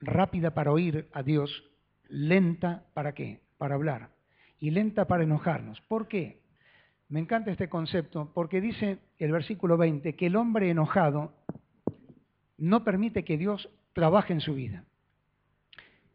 [0.00, 1.64] rápida para oír a Dios,
[2.08, 3.40] lenta para qué?
[3.58, 4.10] Para hablar.
[4.58, 5.80] Y lenta para enojarnos.
[5.82, 6.43] ¿Por qué?
[7.08, 11.32] Me encanta este concepto porque dice el versículo 20 que el hombre enojado
[12.58, 14.84] no permite que Dios trabaje en su vida.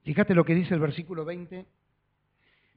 [0.03, 1.65] Fíjate lo que dice el versículo 20,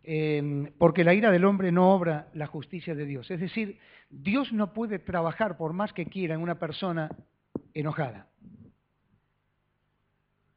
[0.03, 3.31] em, porque la ira del hombre no obra la justicia de Dios.
[3.31, 3.79] Es decir,
[4.11, 7.09] Dios no puede trabajar por más que quiera en una persona
[7.73, 8.29] enojada.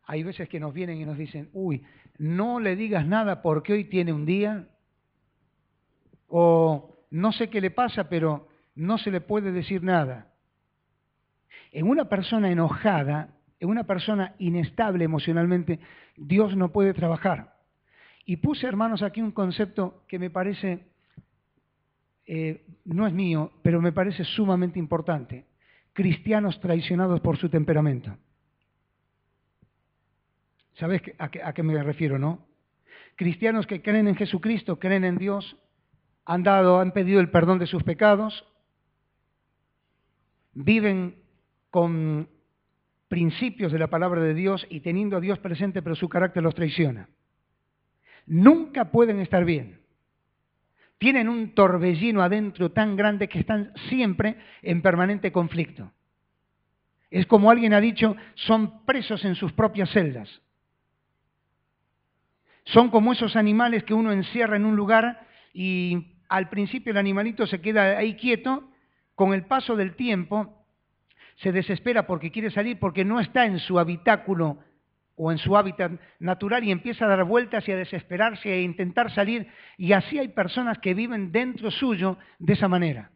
[0.03, 1.83] Hay veces que nos vienen y nos dicen, uy,
[2.17, 4.67] no le digas nada porque hoy tiene un día,
[6.27, 10.31] o no sé qué le pasa, pero no se le puede decir nada.
[11.71, 15.79] En una persona enojada, en una persona inestable emocionalmente,
[16.17, 17.55] Dios no puede trabajar.
[18.25, 20.85] Y puse, hermanos, aquí un concepto que me parece,
[22.25, 25.45] eh, no es mío, pero me parece sumamente importante.
[25.93, 28.17] Cristianos traicionados por su temperamento.
[30.73, 32.45] ¿Sabes a qué, a qué me refiero, no?
[33.15, 35.55] Cristianos que creen en Jesucristo, creen en Dios,
[36.25, 38.45] han dado, han pedido el perdón de sus pecados,
[40.53, 41.15] viven
[41.69, 42.27] con
[43.07, 46.55] principios de la palabra de Dios y teniendo a Dios presente, pero su carácter los
[46.55, 47.09] traiciona.
[48.25, 49.81] Nunca pueden estar bien.
[50.97, 55.91] Tienen un torbellino adentro tan grande que están siempre en permanente conflicto.
[57.11, 60.41] Es como alguien ha dicho, son presos en sus propias celdas.
[62.63, 67.47] Son como esos animales que uno encierra en un lugar y al principio el animalito
[67.47, 68.69] se queda ahí quieto,
[69.15, 70.65] con el paso del tiempo
[71.37, 74.59] se desespera porque quiere salir, porque no está en su habitáculo
[75.17, 79.11] o en su hábitat natural y empieza a dar vueltas y a desesperarse e intentar
[79.11, 79.47] salir.
[79.77, 83.11] Y así hay personas que viven dentro suyo de esa manera.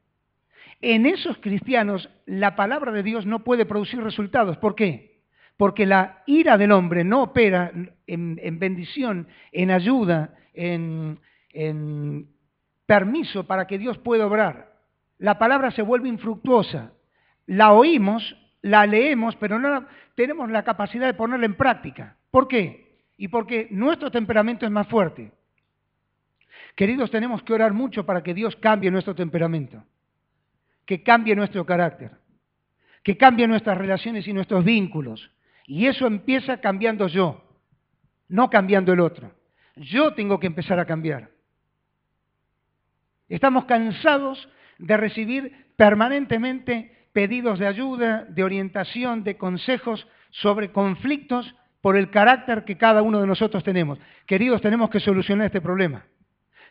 [0.82, 4.58] En esos cristianos la palabra de Dios no puede producir resultados.
[4.58, 5.20] ¿Por qué?
[5.58, 7.72] Porque la ira del hombre no opera
[8.08, 11.20] en, bendición, en ayuda, en,
[11.52, 12.28] en
[12.90, 14.74] permiso para que Dios pueda obrar.
[15.20, 16.92] La palabra se vuelve infructuosa.
[17.46, 22.18] La oímos, la leemos, pero no tenemos la capacidad de ponerla en práctica.
[22.32, 22.98] ¿Por qué?
[23.16, 25.32] Y porque nuestro temperamento es más fuerte.
[26.76, 29.84] Queridos, tenemos que orar mucho para que Dios cambie nuestro temperamento,
[30.88, 32.14] que cambie nuestro carácter,
[33.04, 35.30] que cambie nuestras relaciones y nuestros vínculos.
[35.68, 37.44] Y eso empieza cambiando yo,
[38.30, 39.32] no cambiando el otro.
[39.76, 41.30] Yo tengo que empezar a cambiar.
[43.30, 51.96] Estamos cansados de recibir permanentemente pedidos de ayuda, de orientación, de consejos sobre conflictos por
[51.96, 54.00] el carácter que cada uno de nosotros tenemos.
[54.26, 56.06] Queridos, tenemos que solucionar este problema.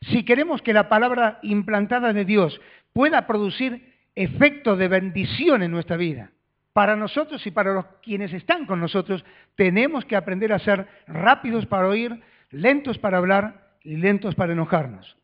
[0.03, 2.61] Si queremos que la palabra implantada de Dios
[2.93, 6.31] pueda producir efecto de bendición en nuestra vida,
[6.73, 9.25] para nosotros y para los quienes están con nosotros,
[9.57, 15.17] tenemos que aprender a ser rápidos para oír, lentos para hablar y lentos para enojarnos.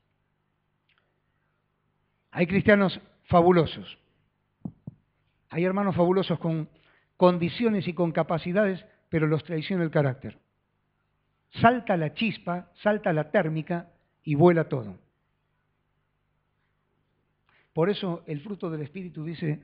[2.35, 3.97] Hay cristianos fabulosos.
[5.51, 6.69] Hay hermanos fabulosos con
[7.17, 10.37] condiciones y con capacidades, pero los traiciona el carácter.
[11.61, 13.89] Salta la chispa, salta la térmica
[14.25, 14.99] y vuela todo.
[17.73, 19.61] Por eso el fruto del Espíritu, dice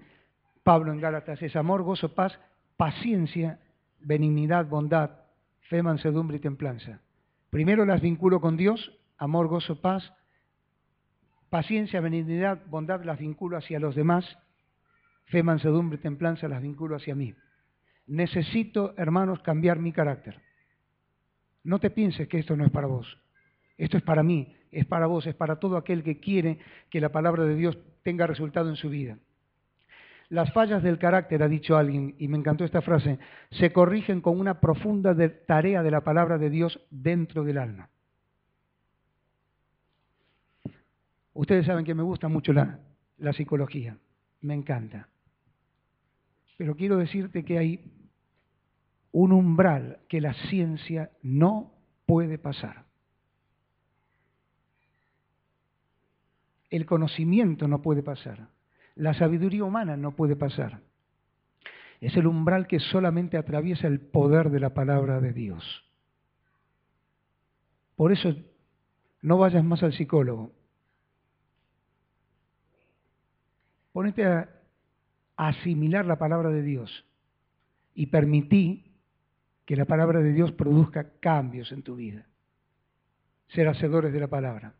[0.62, 2.38] Pablo en Gálatas, es amor, gozo, paz,
[2.76, 3.58] paciencia,
[3.98, 5.10] benignidad, bondad,
[5.62, 7.00] fe, mansedumbre y templanza.
[7.50, 10.12] Primero las vinculo con Dios, amor, gozo, paz,
[11.50, 14.38] Paciencia, benignidad, bondad las vinculo hacia los demás.
[15.26, 17.34] Fe, mansedumbre, templanza las vinculo hacia mí.
[18.06, 20.40] Necesito, hermanos, cambiar mi carácter.
[21.64, 23.18] No te pienses que esto no es para vos.
[23.76, 26.58] Esto es para mí, es para vos, es para todo aquel que quiere
[26.88, 29.18] que la palabra de Dios tenga resultado en su vida.
[30.28, 33.18] Las fallas del carácter, ha dicho alguien, y me encantó esta frase,
[33.50, 37.90] se corrigen con una profunda tarea de la palabra de Dios dentro del alma.
[41.32, 42.78] Ustedes saben que me gusta mucho la,
[43.32, 43.96] psicología,
[44.40, 45.08] me encanta.
[46.56, 47.80] Pero quiero decirte que hay
[49.12, 51.72] un umbral que la ciencia no
[52.06, 52.84] puede pasar.
[56.68, 58.48] El conocimiento no puede pasar.
[58.94, 60.80] La sabiduría humana no puede pasar.
[62.00, 65.84] Es el umbral que solamente atraviesa el poder de la palabra de Dios.
[67.96, 68.34] Por eso
[69.22, 70.52] no vayas más al psicólogo.
[73.92, 74.48] Ponete a
[75.36, 77.04] asimilar la palabra de Dios
[77.94, 78.84] y permití
[79.64, 82.26] que la palabra de Dios produzca cambios en tu vida.
[83.48, 84.74] Ser hacedores de la palabra.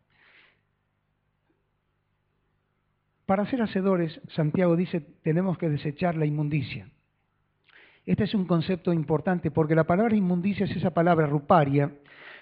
[3.25, 6.89] Para ser hacedores, Santiago dice, tenemos que desechar la inmundicia.
[8.05, 11.93] Este es un concepto importante porque la palabra inmundicia es esa palabra ruparia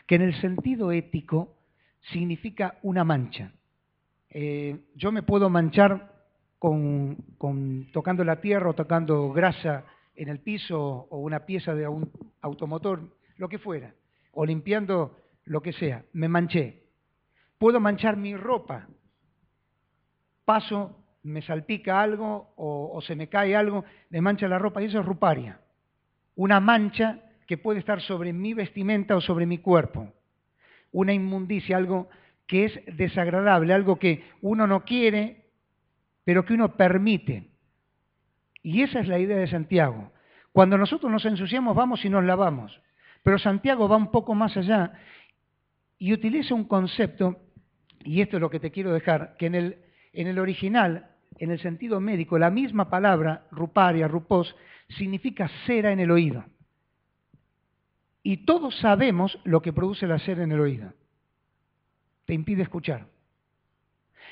[0.07, 1.55] que en el sentido ético
[2.01, 3.51] significa una mancha.
[4.29, 6.18] Eh, yo me puedo manchar
[6.59, 12.11] con, tocando la tierra o tocando grasa en el piso o una pieza de un
[12.41, 13.95] automotor, lo que fuera,
[14.33, 16.83] o limpiando lo que sea, me manché.
[17.57, 18.87] Puedo manchar mi ropa,
[20.43, 24.85] paso, me salpica algo o, o se me cae algo, me mancha la ropa y
[24.85, 25.61] eso es ruparia.
[26.35, 30.11] Una mancha que puede estar sobre mi vestimenta o sobre mi cuerpo.
[30.91, 32.09] Una inmundicia, algo
[32.45, 35.48] que es desagradable, algo que uno no quiere,
[36.29, 37.49] pero que uno permite.
[38.61, 40.11] Y esa es la idea de Santiago.
[40.51, 42.79] Cuando nosotros nos ensuciamos, vamos y nos lavamos.
[43.23, 44.93] Pero Santiago va un poco más allá
[45.97, 47.39] y utiliza un concepto,
[48.03, 49.77] y esto es lo que te quiero dejar, que en el,
[50.13, 54.55] en el original, en el sentido médico, la misma palabra, ruparia, rupos,
[54.87, 56.45] significa cera en el oído.
[58.21, 60.93] Y todos sabemos lo que produce la cera en el oído.
[62.27, 63.07] Te impide escuchar.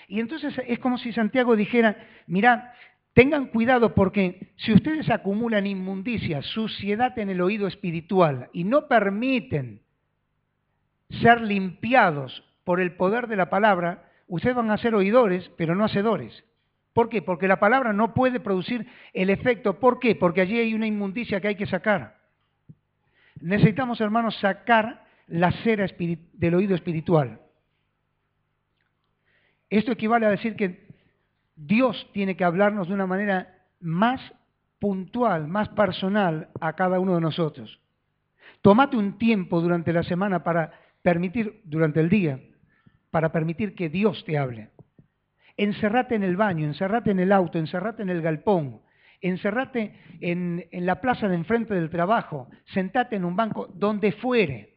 [0.08, 2.74] Y entonces es como si Santiago dijera, mira,
[3.14, 9.82] tengan cuidado porque si ustedes acumulan inmundicia, suciedad en el oído espiritual y no permiten
[11.10, 15.86] ser limpiados por el poder de la palabra, ustedes van a ser oidores, pero no
[15.86, 16.44] hacedores.
[16.94, 17.22] ¿Por qué?
[17.22, 19.80] Porque la palabra no puede producir el efecto.
[19.80, 20.16] ¿Por qué?
[20.16, 22.18] Porque allí hay una inmundicia que hay que sacar.
[23.40, 25.86] Necesitamos, hermanos, sacar la cera
[26.34, 27.40] del oído espiritual.
[29.70, 30.88] Esto equivale a decir que
[31.56, 34.22] Dios tiene que hablarnos de una manera más
[34.80, 37.80] puntual, más personal a cada uno de nosotros.
[38.62, 42.40] Tómate un tiempo durante la semana para permitir, durante el día,
[43.12, 44.70] para permitir que Dios te hable.
[45.56, 48.82] Encerrate en el baño, encerrate en el auto, encerrate en el galpón,
[49.22, 54.76] encerrate en, en la plaza de enfrente del trabajo, sentate en un banco, donde fuere,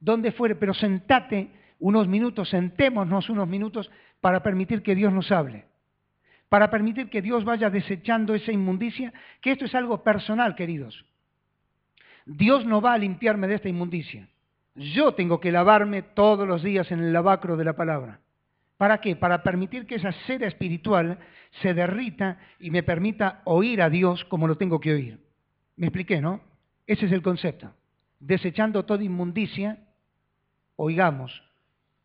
[0.00, 5.64] donde fuere, pero sentate unos minutos, sentémonos unos minutos para permitir que Dios nos hable,
[6.48, 11.04] para permitir que Dios vaya desechando esa inmundicia, que esto es algo personal, queridos.
[12.26, 14.28] Dios no va a limpiarme de esta inmundicia.
[14.74, 18.20] Yo tengo que lavarme todos los días en el lavacro de la palabra.
[18.76, 19.16] ¿Para qué?
[19.16, 21.18] Para permitir que esa cera espiritual
[21.62, 25.18] se derrita y me permita oír a Dios como lo tengo que oír.
[25.76, 26.40] ¿Me expliqué, no?
[26.86, 27.72] Ese es el concepto.
[28.20, 29.78] Desechando toda inmundicia,
[30.76, 31.47] oigamos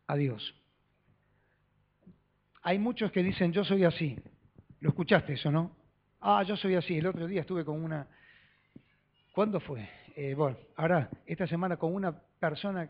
[0.06, 0.54] a Dios.
[2.62, 4.18] Hay muchos que dicen, yo soy así.
[4.80, 5.76] ¿Lo escuchaste eso, no?
[6.20, 6.96] Ah, yo soy así.
[6.96, 8.06] El otro día estuve con una...
[9.32, 9.88] ¿Cuándo fue?
[10.16, 12.88] Eh, bueno, ahora, esta semana con una persona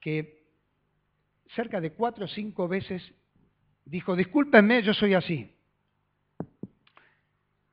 [0.00, 0.44] que
[1.54, 3.02] cerca de cuatro o cinco veces
[3.84, 5.54] dijo, discúlpenme, yo soy así.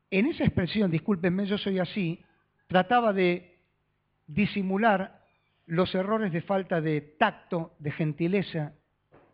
[0.09, 2.23] En esa expresión, discúlpenme, yo soy así,
[2.67, 3.59] trataba de
[4.27, 5.20] disimular
[5.71, 8.73] los errores de falta de tacto, de gentileza,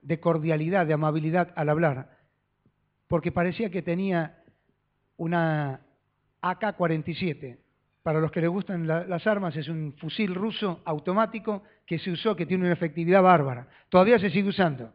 [0.03, 2.15] de cordialidad, de amabilidad al hablar,
[3.07, 4.43] porque parecía que tenía
[5.15, 5.81] una
[6.41, 7.57] AK-47
[8.03, 12.35] para los que les gustan las armas, es un fusil ruso automático que se usó,
[12.35, 13.67] que tiene una efectividad bárbara.
[13.89, 14.93] Todavía se sigue usando.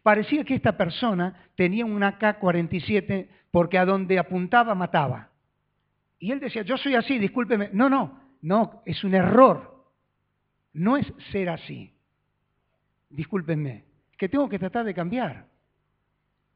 [0.00, 5.30] Parecía que esta persona tenía un AK-47 porque a donde apuntaba mataba.
[6.20, 7.70] Y él decía, yo soy así, discúlpeme.
[7.72, 9.73] No, no, no, es un error.
[10.74, 11.92] No es ser así.
[13.08, 13.84] Discúlpenme,
[14.18, 15.46] que tengo que tratar de cambiar.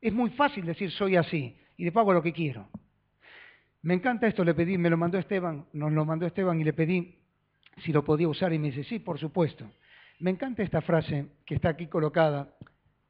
[0.00, 2.68] Es muy fácil decir soy así y después hago lo que quiero.
[3.82, 6.72] Me encanta esto, le pedí, me lo mandó Esteban, nos lo mandó Esteban y le
[6.72, 7.16] pedí
[7.78, 9.64] si lo podía usar y me dice, sí, por supuesto.
[10.18, 12.48] Me encanta esta frase que está aquí colocada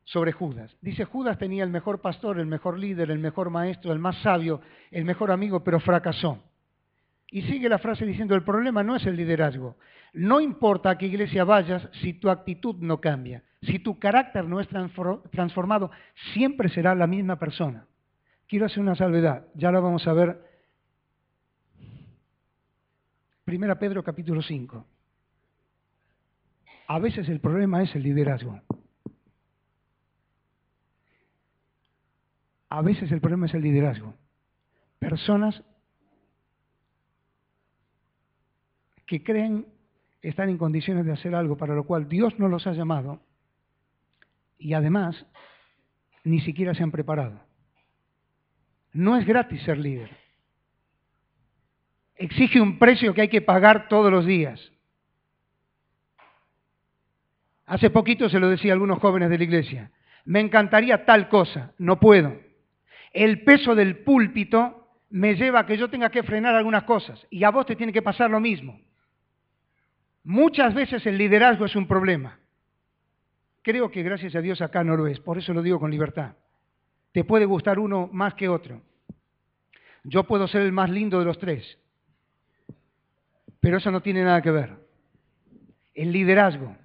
[0.04, 0.76] sobre Judas.
[0.82, 4.60] Dice, Judas tenía el mejor pastor, el mejor líder, el mejor maestro, el más sabio,
[4.90, 6.42] el mejor amigo, pero fracasó.
[7.30, 9.76] Y sigue la frase diciendo, el problema no es el liderazgo.
[10.12, 13.44] No importa a qué iglesia vayas si tu actitud no cambia.
[13.62, 15.90] Si tu carácter no es transformado,
[16.32, 17.86] siempre será la misma persona.
[18.46, 20.48] Quiero hacer una salvedad, ya la vamos a ver
[23.48, 24.86] Primera Pedro capítulo 5.
[26.88, 28.60] A veces el problema es el liderazgo.
[32.68, 34.14] A veces el problema es el liderazgo.
[34.98, 35.62] Personas
[39.06, 39.66] que creen
[40.22, 43.20] estar en condiciones de hacer algo para lo cual Dios no los ha llamado
[44.58, 45.26] y además
[46.24, 47.40] ni siquiera se han preparado.
[48.92, 50.10] No es gratis ser líder
[52.18, 54.72] exige un precio que hay que pagar todos los días.
[57.64, 59.90] Hace poquito se lo decía a algunos jóvenes de la iglesia,
[60.24, 62.38] me encantaría tal cosa, no puedo.
[63.12, 67.44] El peso del púlpito me lleva a que yo tenga que frenar algunas cosas y
[67.44, 68.80] a vos te tiene que pasar lo mismo.
[70.24, 72.38] Muchas veces el liderazgo es un problema.
[73.62, 76.32] Creo que gracias a Dios acá no lo es, por eso lo digo con libertad.
[77.12, 78.80] Te puede gustar uno más que otro.
[80.04, 81.78] Yo puedo ser el más lindo de los tres,
[83.60, 84.70] pero eso no tiene nada que ver.
[85.94, 86.76] El liderazgo,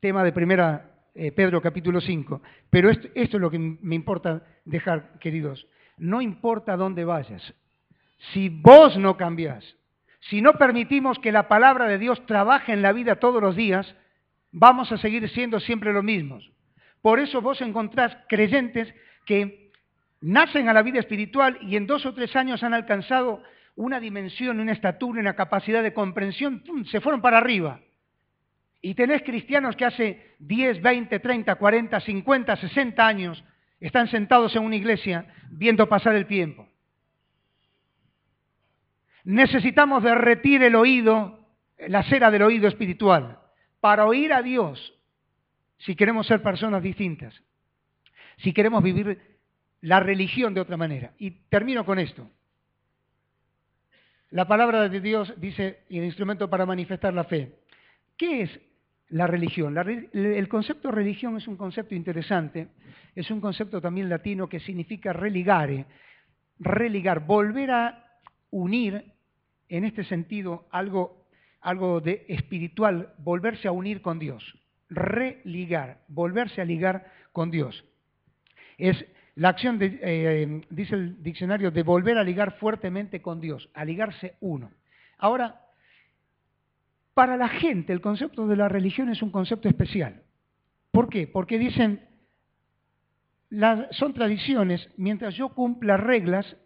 [0.00, 2.42] tema de primera eh, Pedro capítulo 5.
[2.70, 5.66] Pero esto, esto es lo que me importa dejar, queridos.
[5.98, 7.54] No importa dónde vayas.
[8.32, 9.76] Si vos no cambias,
[10.28, 13.94] si no permitimos que la palabra de Dios trabaje en la vida todos los días,
[14.52, 16.50] vamos a seguir siendo siempre los mismos.
[17.00, 18.92] Por eso vos encontrás creyentes
[19.26, 19.72] que
[20.20, 23.42] nacen a la vida espiritual y en dos o tres años han alcanzado
[23.74, 27.80] una dimensión, una estatura, una capacidad de comprensión, se fueron para arriba.
[28.80, 33.44] Y tenés cristianos que hace 10, 20, 30, 40, 50, 60 años
[33.80, 36.68] están sentados en una iglesia viendo pasar el tiempo.
[39.24, 41.46] Necesitamos derretir el oído,
[41.88, 43.38] la cera del oído espiritual,
[43.80, 44.94] para oír a Dios
[45.78, 47.34] si queremos ser personas distintas,
[48.38, 49.20] si queremos vivir
[49.80, 51.12] la religión de otra manera.
[51.18, 52.28] Y termino con esto.
[54.30, 57.58] La palabra de Dios dice, y el instrumento para manifestar la fe.
[58.16, 58.60] ¿Qué es
[59.08, 59.76] la religión?
[59.76, 62.68] el concepto religión es un concepto interesante,
[63.14, 65.84] es un concepto también latino que significa religare,
[66.58, 68.20] religar, volver a
[68.50, 69.11] unir
[69.72, 71.24] en este sentido algo,
[71.62, 74.44] algo de espiritual, volverse a unir con Dios,
[74.90, 77.82] religar, volverse a ligar con Dios.
[78.76, 79.02] Es
[79.34, 83.86] la acción, de, eh, dice el diccionario, de volver a ligar fuertemente con Dios, a
[83.86, 84.70] ligarse uno.
[85.16, 85.58] Ahora,
[87.14, 90.22] para la gente el concepto de la religión es un concepto especial.
[90.90, 91.26] ¿Por qué?
[91.26, 92.06] Porque dicen,
[93.92, 96.58] son tradiciones, mientras yo cumpla reglas,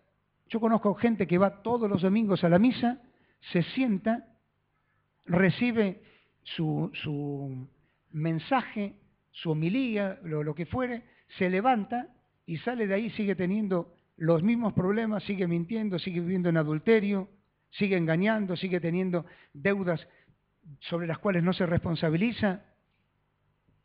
[0.48, 3.00] yo conozco gente que va todos los domingos a la misa,
[3.52, 4.26] se sienta,
[5.24, 6.02] recibe
[6.42, 7.68] su,
[8.12, 8.94] mensaje,
[9.32, 11.02] su homilía, lo, lo que fuere,
[11.38, 12.08] se levanta
[12.46, 17.28] y sale de ahí, sigue teniendo los mismos problemas, sigue mintiendo, sigue viviendo en adulterio,
[17.70, 20.06] sigue engañando, sigue teniendo deudas
[20.80, 22.62] sobre las cuales no se responsabiliza.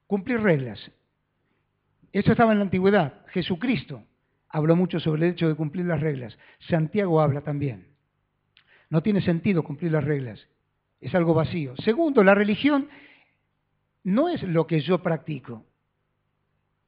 [0.08, 0.92] Cumplir reglas.
[2.12, 3.26] Esto estaba en la antigüedad.
[3.28, 4.04] Jesucristo
[4.52, 6.38] habló mucho sobre el hecho de cumplir las reglas.
[6.60, 7.88] Santiago habla también.
[8.90, 10.48] No tiene sentido cumplir las reglas.
[11.00, 11.76] Es algo vacío.
[11.78, 12.90] Segundo, la religión
[14.04, 15.66] no es lo que yo practico.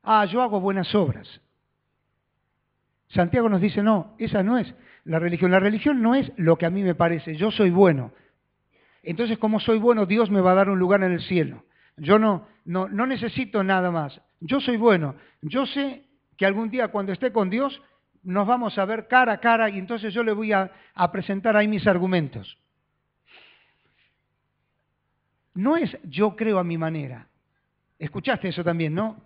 [0.03, 1.41] Ah, yo hago buenas obras.
[3.07, 4.73] Santiago nos dice, no, esa no es
[5.05, 5.51] la religión.
[5.51, 8.11] La religión no es lo que a mí me parece, yo soy bueno.
[9.03, 11.63] Entonces, como soy bueno, Dios me va a dar un lugar en el cielo.
[11.97, 14.19] Yo no, no, no necesito nada más.
[14.39, 15.15] Yo soy bueno.
[15.41, 16.05] Yo sé
[16.37, 17.81] que algún día cuando esté con Dios
[18.23, 20.71] nos vamos a ver cara a cara y entonces yo le voy a,
[21.11, 22.57] presentar ahí mis argumentos.
[25.53, 27.27] No es yo creo a mi manera.
[27.99, 29.21] Escuchaste eso también, ¿no?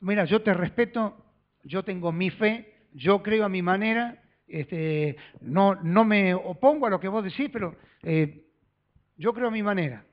[0.00, 1.24] Mira, yo te respeto,
[1.62, 6.90] yo tengo mi fe, yo creo a mi manera, este, no, no, me opongo a
[6.90, 8.44] lo que vos decís, pero eh,
[9.16, 10.04] yo creo a mi manera.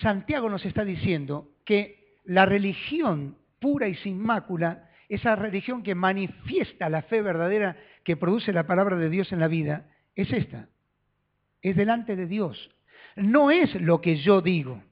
[0.00, 6.88] Santiago nos está diciendo que la religión pura y sin mácula, esa religión que manifiesta
[6.88, 10.68] la fe verdadera que produce la palabra de Dios en la vida, es esta.
[11.60, 12.70] Es delante de Dios.
[13.16, 14.82] No es lo que yo digo,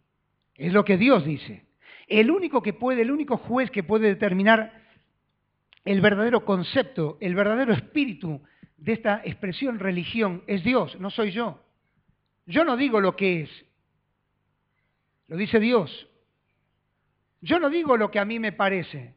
[0.57, 1.67] es lo que Dios dice.
[2.09, 4.83] El único que puede, el único juez que puede determinar
[5.85, 8.43] el verdadero concepto, el verdadero espíritu
[8.77, 11.63] de esta expresión religión es Dios, no soy yo.
[12.45, 13.67] Yo no digo lo que es,
[15.29, 16.09] lo dice Dios.
[17.41, 19.15] Yo no digo lo que a mí me parece,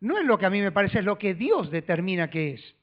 [0.00, 2.76] no es lo que a mí me parece, es lo que Dios determina que es.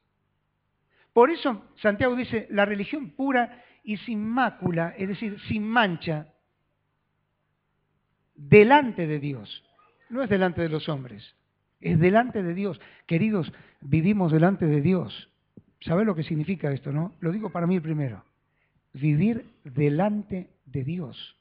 [1.14, 6.28] Por eso Santiago dice, la religión pura y sin mácula, es decir, sin mancha,
[8.36, 9.64] delante de Dios,
[10.10, 11.36] no es delante de los hombres
[11.82, 12.80] es delante de Dios.
[13.08, 13.52] Queridos,
[13.82, 15.30] vivimos delante de Dios.
[15.82, 17.14] ¿Sabes lo que significa esto, no?
[17.20, 18.24] Lo digo para mí primero.
[18.94, 21.36] Vivir delante de Dios.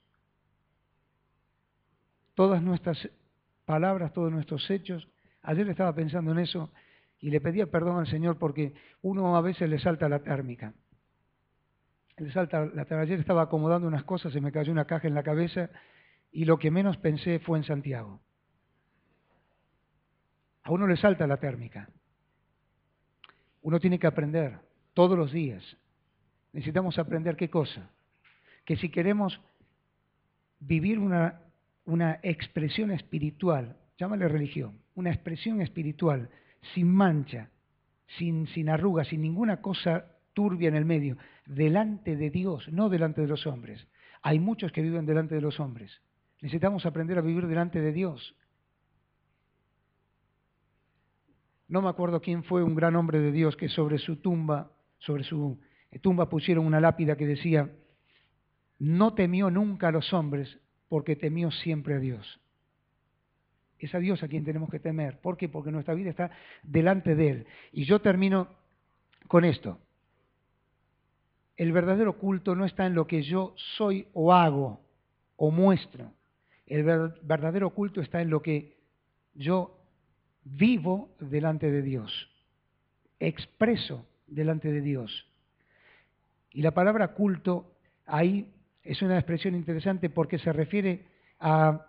[2.35, 3.11] Todas nuestras
[3.67, 5.07] palabras, todos nuestros hechos.
[5.43, 6.71] Ayer estaba pensando en eso
[7.19, 10.75] y le pedía perdón al Señor porque uno a veces le salta la térmica.
[12.17, 13.01] Le salta la térmica.
[13.01, 15.71] Ayer estaba acomodando unas cosas, se me cayó una caja en la cabeza
[16.33, 18.21] y lo que menos pensé fue en Santiago.
[20.63, 21.89] A uno le salta la térmica.
[23.63, 24.59] Uno tiene que aprender
[24.95, 25.77] todos los días.
[26.53, 27.91] Necesitamos aprender qué cosa.
[28.65, 29.41] Que si queremos
[30.59, 31.41] vivir una,
[31.85, 36.31] una expresión espiritual, llámale religión, una expresión espiritual
[36.75, 37.51] sin mancha,
[38.19, 43.21] sin, sin arrugas, sin ninguna cosa turbia en el medio, delante de Dios, no delante
[43.21, 43.87] de los hombres.
[44.23, 46.01] Hay muchos que viven delante de los hombres.
[46.41, 48.37] Necesitamos aprender a vivir delante de Dios.
[51.71, 55.23] no me acuerdo quién fue un gran hombre de Dios que sobre su tumba, sobre
[55.23, 55.61] su
[56.03, 57.71] tumba pusieron una lápida que decía,
[58.81, 62.41] no temió nunca a los hombres porque temió siempre a Dios.
[63.81, 65.19] Es a Dios a quien tenemos que temer.
[65.21, 65.49] ¿Por qué?
[65.49, 66.31] Porque nuestra vida está
[66.63, 67.47] delante de Él.
[67.73, 68.49] Y yo termino
[69.27, 69.79] con esto.
[71.57, 74.81] El verdadero culto no está en lo que yo soy o hago
[75.37, 76.13] o muestro.
[76.67, 78.77] El verdadero culto está en lo que
[79.35, 79.77] yo
[80.45, 82.31] vivo delante de Dios,
[83.19, 85.27] expreso delante de Dios.
[86.53, 87.75] Y la palabra culto
[88.07, 88.53] ahí
[88.83, 91.07] es una expresión interesante porque se refiere
[91.39, 91.87] a,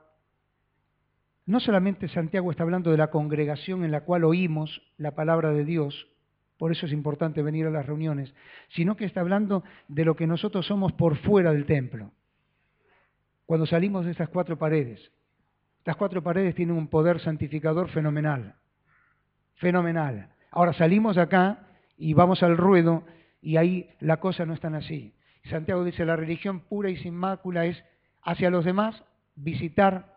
[1.51, 5.65] no solamente Santiago está hablando de la congregación en la cual oímos la palabra de
[5.65, 6.07] Dios,
[6.57, 8.33] por eso es importante venir a las reuniones,
[8.69, 12.13] sino que está hablando de lo que nosotros somos por fuera del templo.
[13.45, 15.11] Cuando salimos de estas cuatro paredes,
[15.79, 18.55] estas cuatro paredes tienen un poder santificador fenomenal,
[19.55, 20.29] fenomenal.
[20.51, 23.03] Ahora salimos de acá y vamos al ruedo
[23.41, 25.13] y ahí la cosa no es tan así.
[25.49, 27.83] Santiago dice, la religión pura y sin mácula es
[28.21, 29.03] hacia los demás
[29.35, 30.15] visitar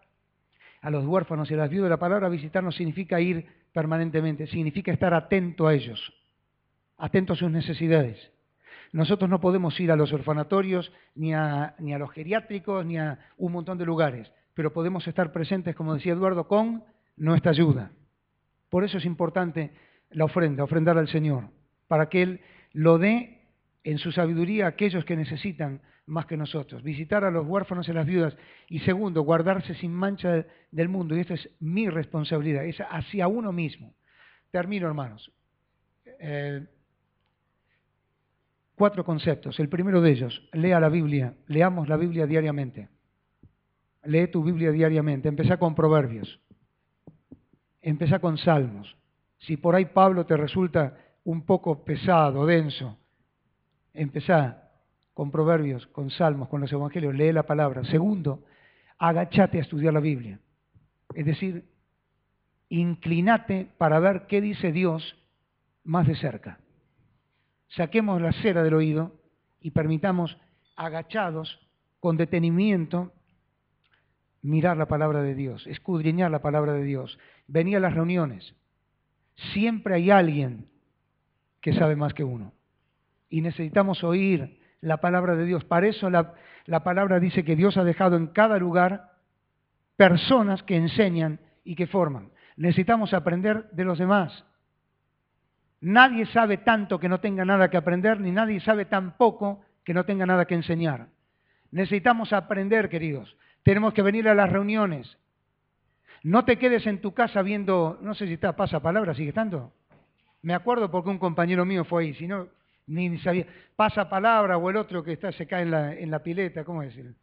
[0.85, 1.91] a los huérfanos y a las viudas.
[1.91, 6.13] La palabra visitar no significa ir permanentemente, significa estar atento a ellos
[6.97, 8.31] atento a sus necesidades.
[8.93, 13.19] Nosotros no podemos ir a los orfanatorios, ni a, ni a los geriátricos, ni a
[13.37, 16.85] un montón de lugares, pero podemos estar presentes, como decía Eduardo, con
[17.17, 17.91] nuestra ayuda.
[18.71, 19.73] Por eso es importante
[20.11, 21.49] la ofrenda, ofrendar al Señor,
[21.89, 22.41] para que Él
[22.73, 23.43] lo dé
[23.83, 26.83] en su sabiduría a aquellos que necesitan más que nosotros.
[26.83, 28.37] Visitar a los huérfanos y a las viudas.
[28.69, 31.17] Y segundo, guardarse sin mancha del mundo.
[31.17, 33.95] Y esta es mi responsabilidad, es hacia uno mismo.
[34.51, 35.33] Termino, hermanos.
[36.19, 36.67] Eh,
[38.75, 39.59] cuatro conceptos.
[39.59, 42.89] El primero de ellos, lea la Biblia, leamos la Biblia diariamente.
[44.05, 45.29] Lee tu Biblia diariamente.
[45.29, 46.41] Empezá con proverbios.
[47.81, 48.97] Empezá con salmos.
[49.39, 52.99] Si por ahí Pablo te resulta un poco pesado, denso,
[53.93, 54.64] empezá
[55.15, 57.85] con proverbios, con salmos, con los evangelios, lee la palabra.
[57.85, 58.45] Segundo,
[58.99, 60.41] agachate a estudiar la Biblia.
[61.15, 61.65] Es decir,
[62.69, 65.17] inclinate para ver qué dice Dios
[65.85, 66.59] más de cerca
[67.77, 69.13] saquemos la cera del oído
[69.61, 70.37] y permitamos
[70.77, 71.61] agachados,
[72.01, 73.13] con detenimiento,
[74.43, 77.19] mirar la palabra de Dios, escudriñar la palabra de Dios.
[77.47, 78.55] Venir a las reuniones.
[79.53, 80.69] Siempre hay alguien
[81.61, 82.53] que sabe más que uno.
[83.31, 85.65] Y necesitamos oír la palabra de Dios.
[85.65, 86.35] Para eso la,
[86.67, 89.13] la palabra dice que Dios ha dejado en cada lugar
[89.97, 92.31] personas que enseñan y que forman.
[92.57, 94.45] Necesitamos aprender de los demás.
[95.81, 99.95] Nadie sabe tanto que no tenga nada que aprender, ni nadie sabe tan poco que
[99.95, 101.09] no tenga nada que enseñar.
[101.71, 103.37] Necesitamos aprender, queridos.
[103.63, 105.19] Tenemos que venir a las reuniones.
[106.23, 109.73] No te quedes en tu casa viendo, no sé si está pasa palabra, sigue estando.
[110.43, 112.49] Me acuerdo porque un compañero mío fue ahí, si no,
[112.87, 116.23] ni sabía, pasa palabra o el otro que está, se cae en la, en la
[116.23, 117.15] pileta, ¿cómo decir?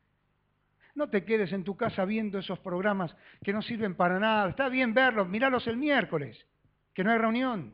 [0.95, 4.49] No te quedes en tu casa viendo esos programas que no sirven para nada.
[4.49, 6.45] Está bien verlos, míralos el miércoles,
[6.93, 7.73] que no hay reunión.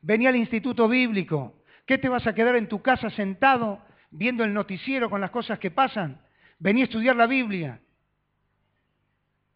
[0.00, 1.62] Vení al instituto bíblico.
[1.84, 5.58] ¿Qué te vas a quedar en tu casa sentado viendo el noticiero con las cosas
[5.58, 6.20] que pasan?
[6.58, 7.80] Vení a estudiar la Biblia.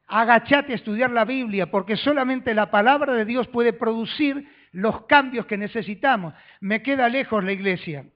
[0.06, 5.46] Agachate a estudiar la Biblia, porque solamente la palabra de Dios puede producir los cambios
[5.46, 6.34] que necesitamos.
[6.60, 8.06] Me queda lejos la iglesia.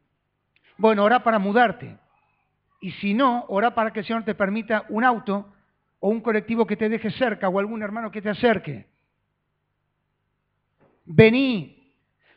[0.77, 1.97] Bueno, orá para mudarte.
[2.81, 5.53] Y si no, orá para que el Señor te permita un auto
[6.01, 8.87] o un colectivo que te deje cerca o algún hermano que te acerque.
[11.05, 11.93] Vení,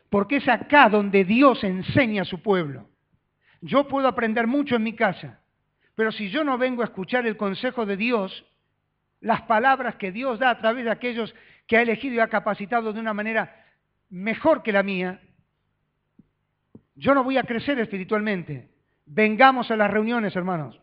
[0.08, 2.88] porque es acá donde Dios enseña a su pueblo.
[3.60, 5.40] Yo puedo aprender mucho en mi casa,
[5.94, 8.44] pero si yo no vengo a escuchar el consejo de Dios,
[9.20, 11.34] las palabras que Dios da a través de aquellos
[11.66, 13.61] que ha elegido y ha capacitado de una manera
[14.12, 15.20] mejor que la mía,
[16.94, 18.68] yo no voy a crecer espiritualmente.
[19.06, 20.78] Vengamos a las reuniones, hermanos.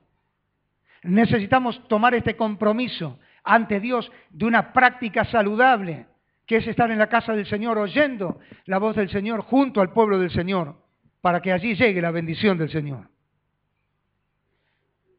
[1.03, 6.07] Necesitamos tomar este compromiso ante Dios de una práctica saludable
[6.45, 9.93] que es estar en la casa del Señor oyendo la voz del Señor junto al
[9.93, 10.75] pueblo del Señor,
[11.21, 13.07] para que allí llegue la bendición del Señor.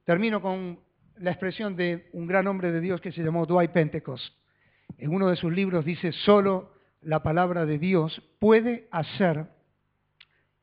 [0.04, 0.80] Termino con
[1.18, 4.34] la expresión de un gran hombre de Dios que se llamó Dwight Pentecost.
[4.98, 9.48] En uno de sus libros dice, solo la palabra de Dios puede hacer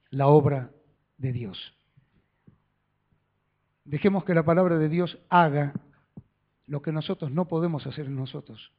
[0.09, 0.71] la obra
[1.17, 1.73] de Dios.
[3.85, 5.73] Dejemos que la palabra de Dios haga
[6.67, 8.71] lo que nosotros no podemos hacer en nosotros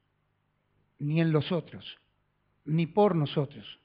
[0.98, 1.98] ni en los otros,
[2.64, 3.80] ni por nosotros.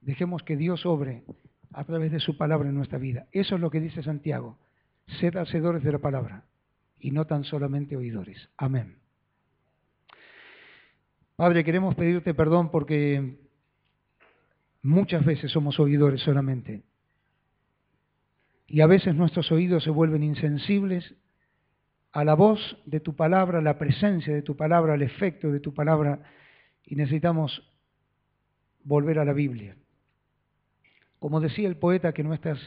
[0.00, 1.24] Dejemos que Dios obre
[1.72, 3.26] a través de su palabra en nuestra vida.
[3.32, 4.58] Eso es lo que dice Santiago.
[5.20, 6.44] Sed hacedores de la palabra
[7.00, 8.50] y no tan solamente oidores.
[8.56, 8.98] Amén.
[11.38, 13.38] Padre, queremos pedirte perdón porque
[14.82, 16.82] muchas veces somos oidores solamente.
[18.66, 21.14] Y a veces nuestros oídos se vuelven insensibles
[22.10, 25.60] a la voz de tu palabra, a la presencia de tu palabra, al efecto de
[25.60, 26.24] tu palabra
[26.84, 27.62] y necesitamos
[28.82, 29.76] volver a la Biblia.
[31.20, 32.58] Como decía el poeta, que nuestras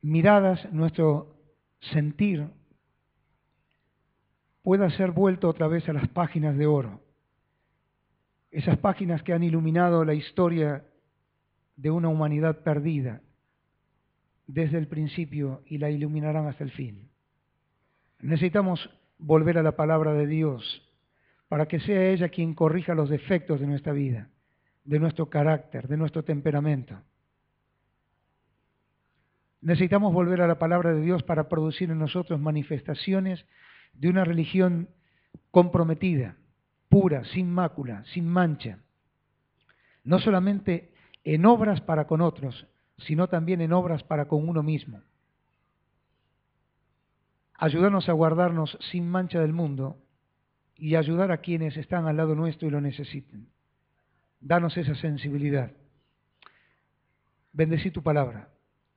[0.00, 1.36] miradas, nuestro
[1.80, 2.48] sentir,
[4.64, 7.04] pueda ser vuelto otra vez a las páginas de oro
[8.54, 10.84] esas páginas que han iluminado la historia
[11.74, 13.20] de una humanidad perdida
[14.46, 17.10] desde el principio y la iluminarán hasta el fin.
[18.20, 18.88] Necesitamos
[19.18, 20.88] volver a la palabra de Dios
[21.48, 24.28] para que sea ella quien corrija los defectos de nuestra vida,
[24.84, 26.96] de nuestro carácter, de nuestro temperamento.
[29.62, 33.44] Necesitamos volver a la palabra de Dios para producir en nosotros manifestaciones
[33.94, 34.88] de una religión
[35.50, 36.36] comprometida,
[36.88, 38.78] pura, sin mácula, sin mancha.
[40.02, 40.92] No solamente
[41.24, 42.66] en obras para con otros,
[42.98, 45.00] sino también en obras para con uno mismo.
[47.56, 49.98] Ayúdanos a guardarnos sin mancha del mundo
[50.76, 53.48] y ayudar a quienes están al lado nuestro y lo necesiten.
[54.40, 55.72] Danos esa sensibilidad.
[57.52, 58.48] Bendecí tu palabra,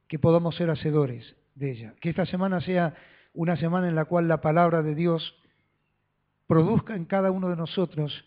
[0.08, 1.94] que podamos ser hacedores de ella.
[2.02, 2.96] Que esta semana sea
[3.38, 5.36] una semana en la cual la palabra de Dios
[6.48, 8.26] produzca en cada uno de nosotros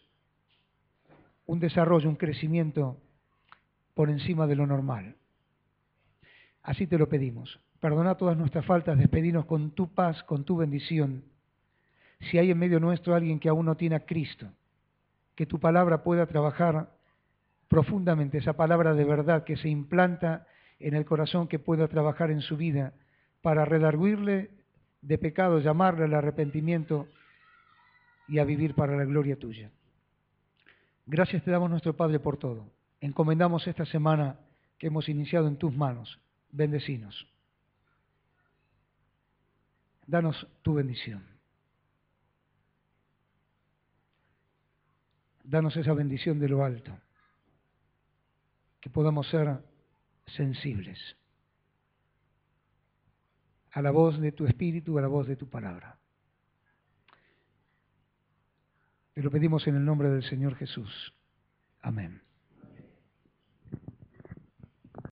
[1.46, 2.96] un desarrollo, un crecimiento
[3.94, 5.16] por encima de lo normal.
[6.62, 7.58] Así te lo pedimos.
[7.80, 11.24] Perdona todas nuestras faltas, despedinos con tu paz, con tu bendición.
[12.30, 14.46] Si hay en medio nuestro alguien que aún no tiene a Cristo,
[15.34, 16.88] que tu palabra pueda trabajar
[17.66, 20.46] profundamente, esa palabra de verdad que se implanta
[20.78, 22.92] en el corazón, que pueda trabajar en su vida
[23.42, 24.59] para redarguirle
[25.03, 27.09] de pecado, llamarle al arrepentimiento
[28.28, 29.70] y a vivir para la gloria tuya.
[31.07, 32.70] Gracias te damos nuestro Padre por todo.
[33.01, 34.38] Encomendamos esta semana
[34.78, 36.20] que hemos iniciado en tus manos
[36.51, 37.26] bendecinos.
[40.07, 41.24] Danos tu bendición.
[45.42, 46.96] Danos esa bendición de lo alto,
[48.80, 49.59] que podamos ser
[50.26, 51.16] sensibles
[53.73, 55.99] a la voz de tu espíritu, a la voz de tu palabra.
[59.14, 61.14] Te lo pedimos en el nombre del Señor Jesús.
[61.81, 62.23] Amén.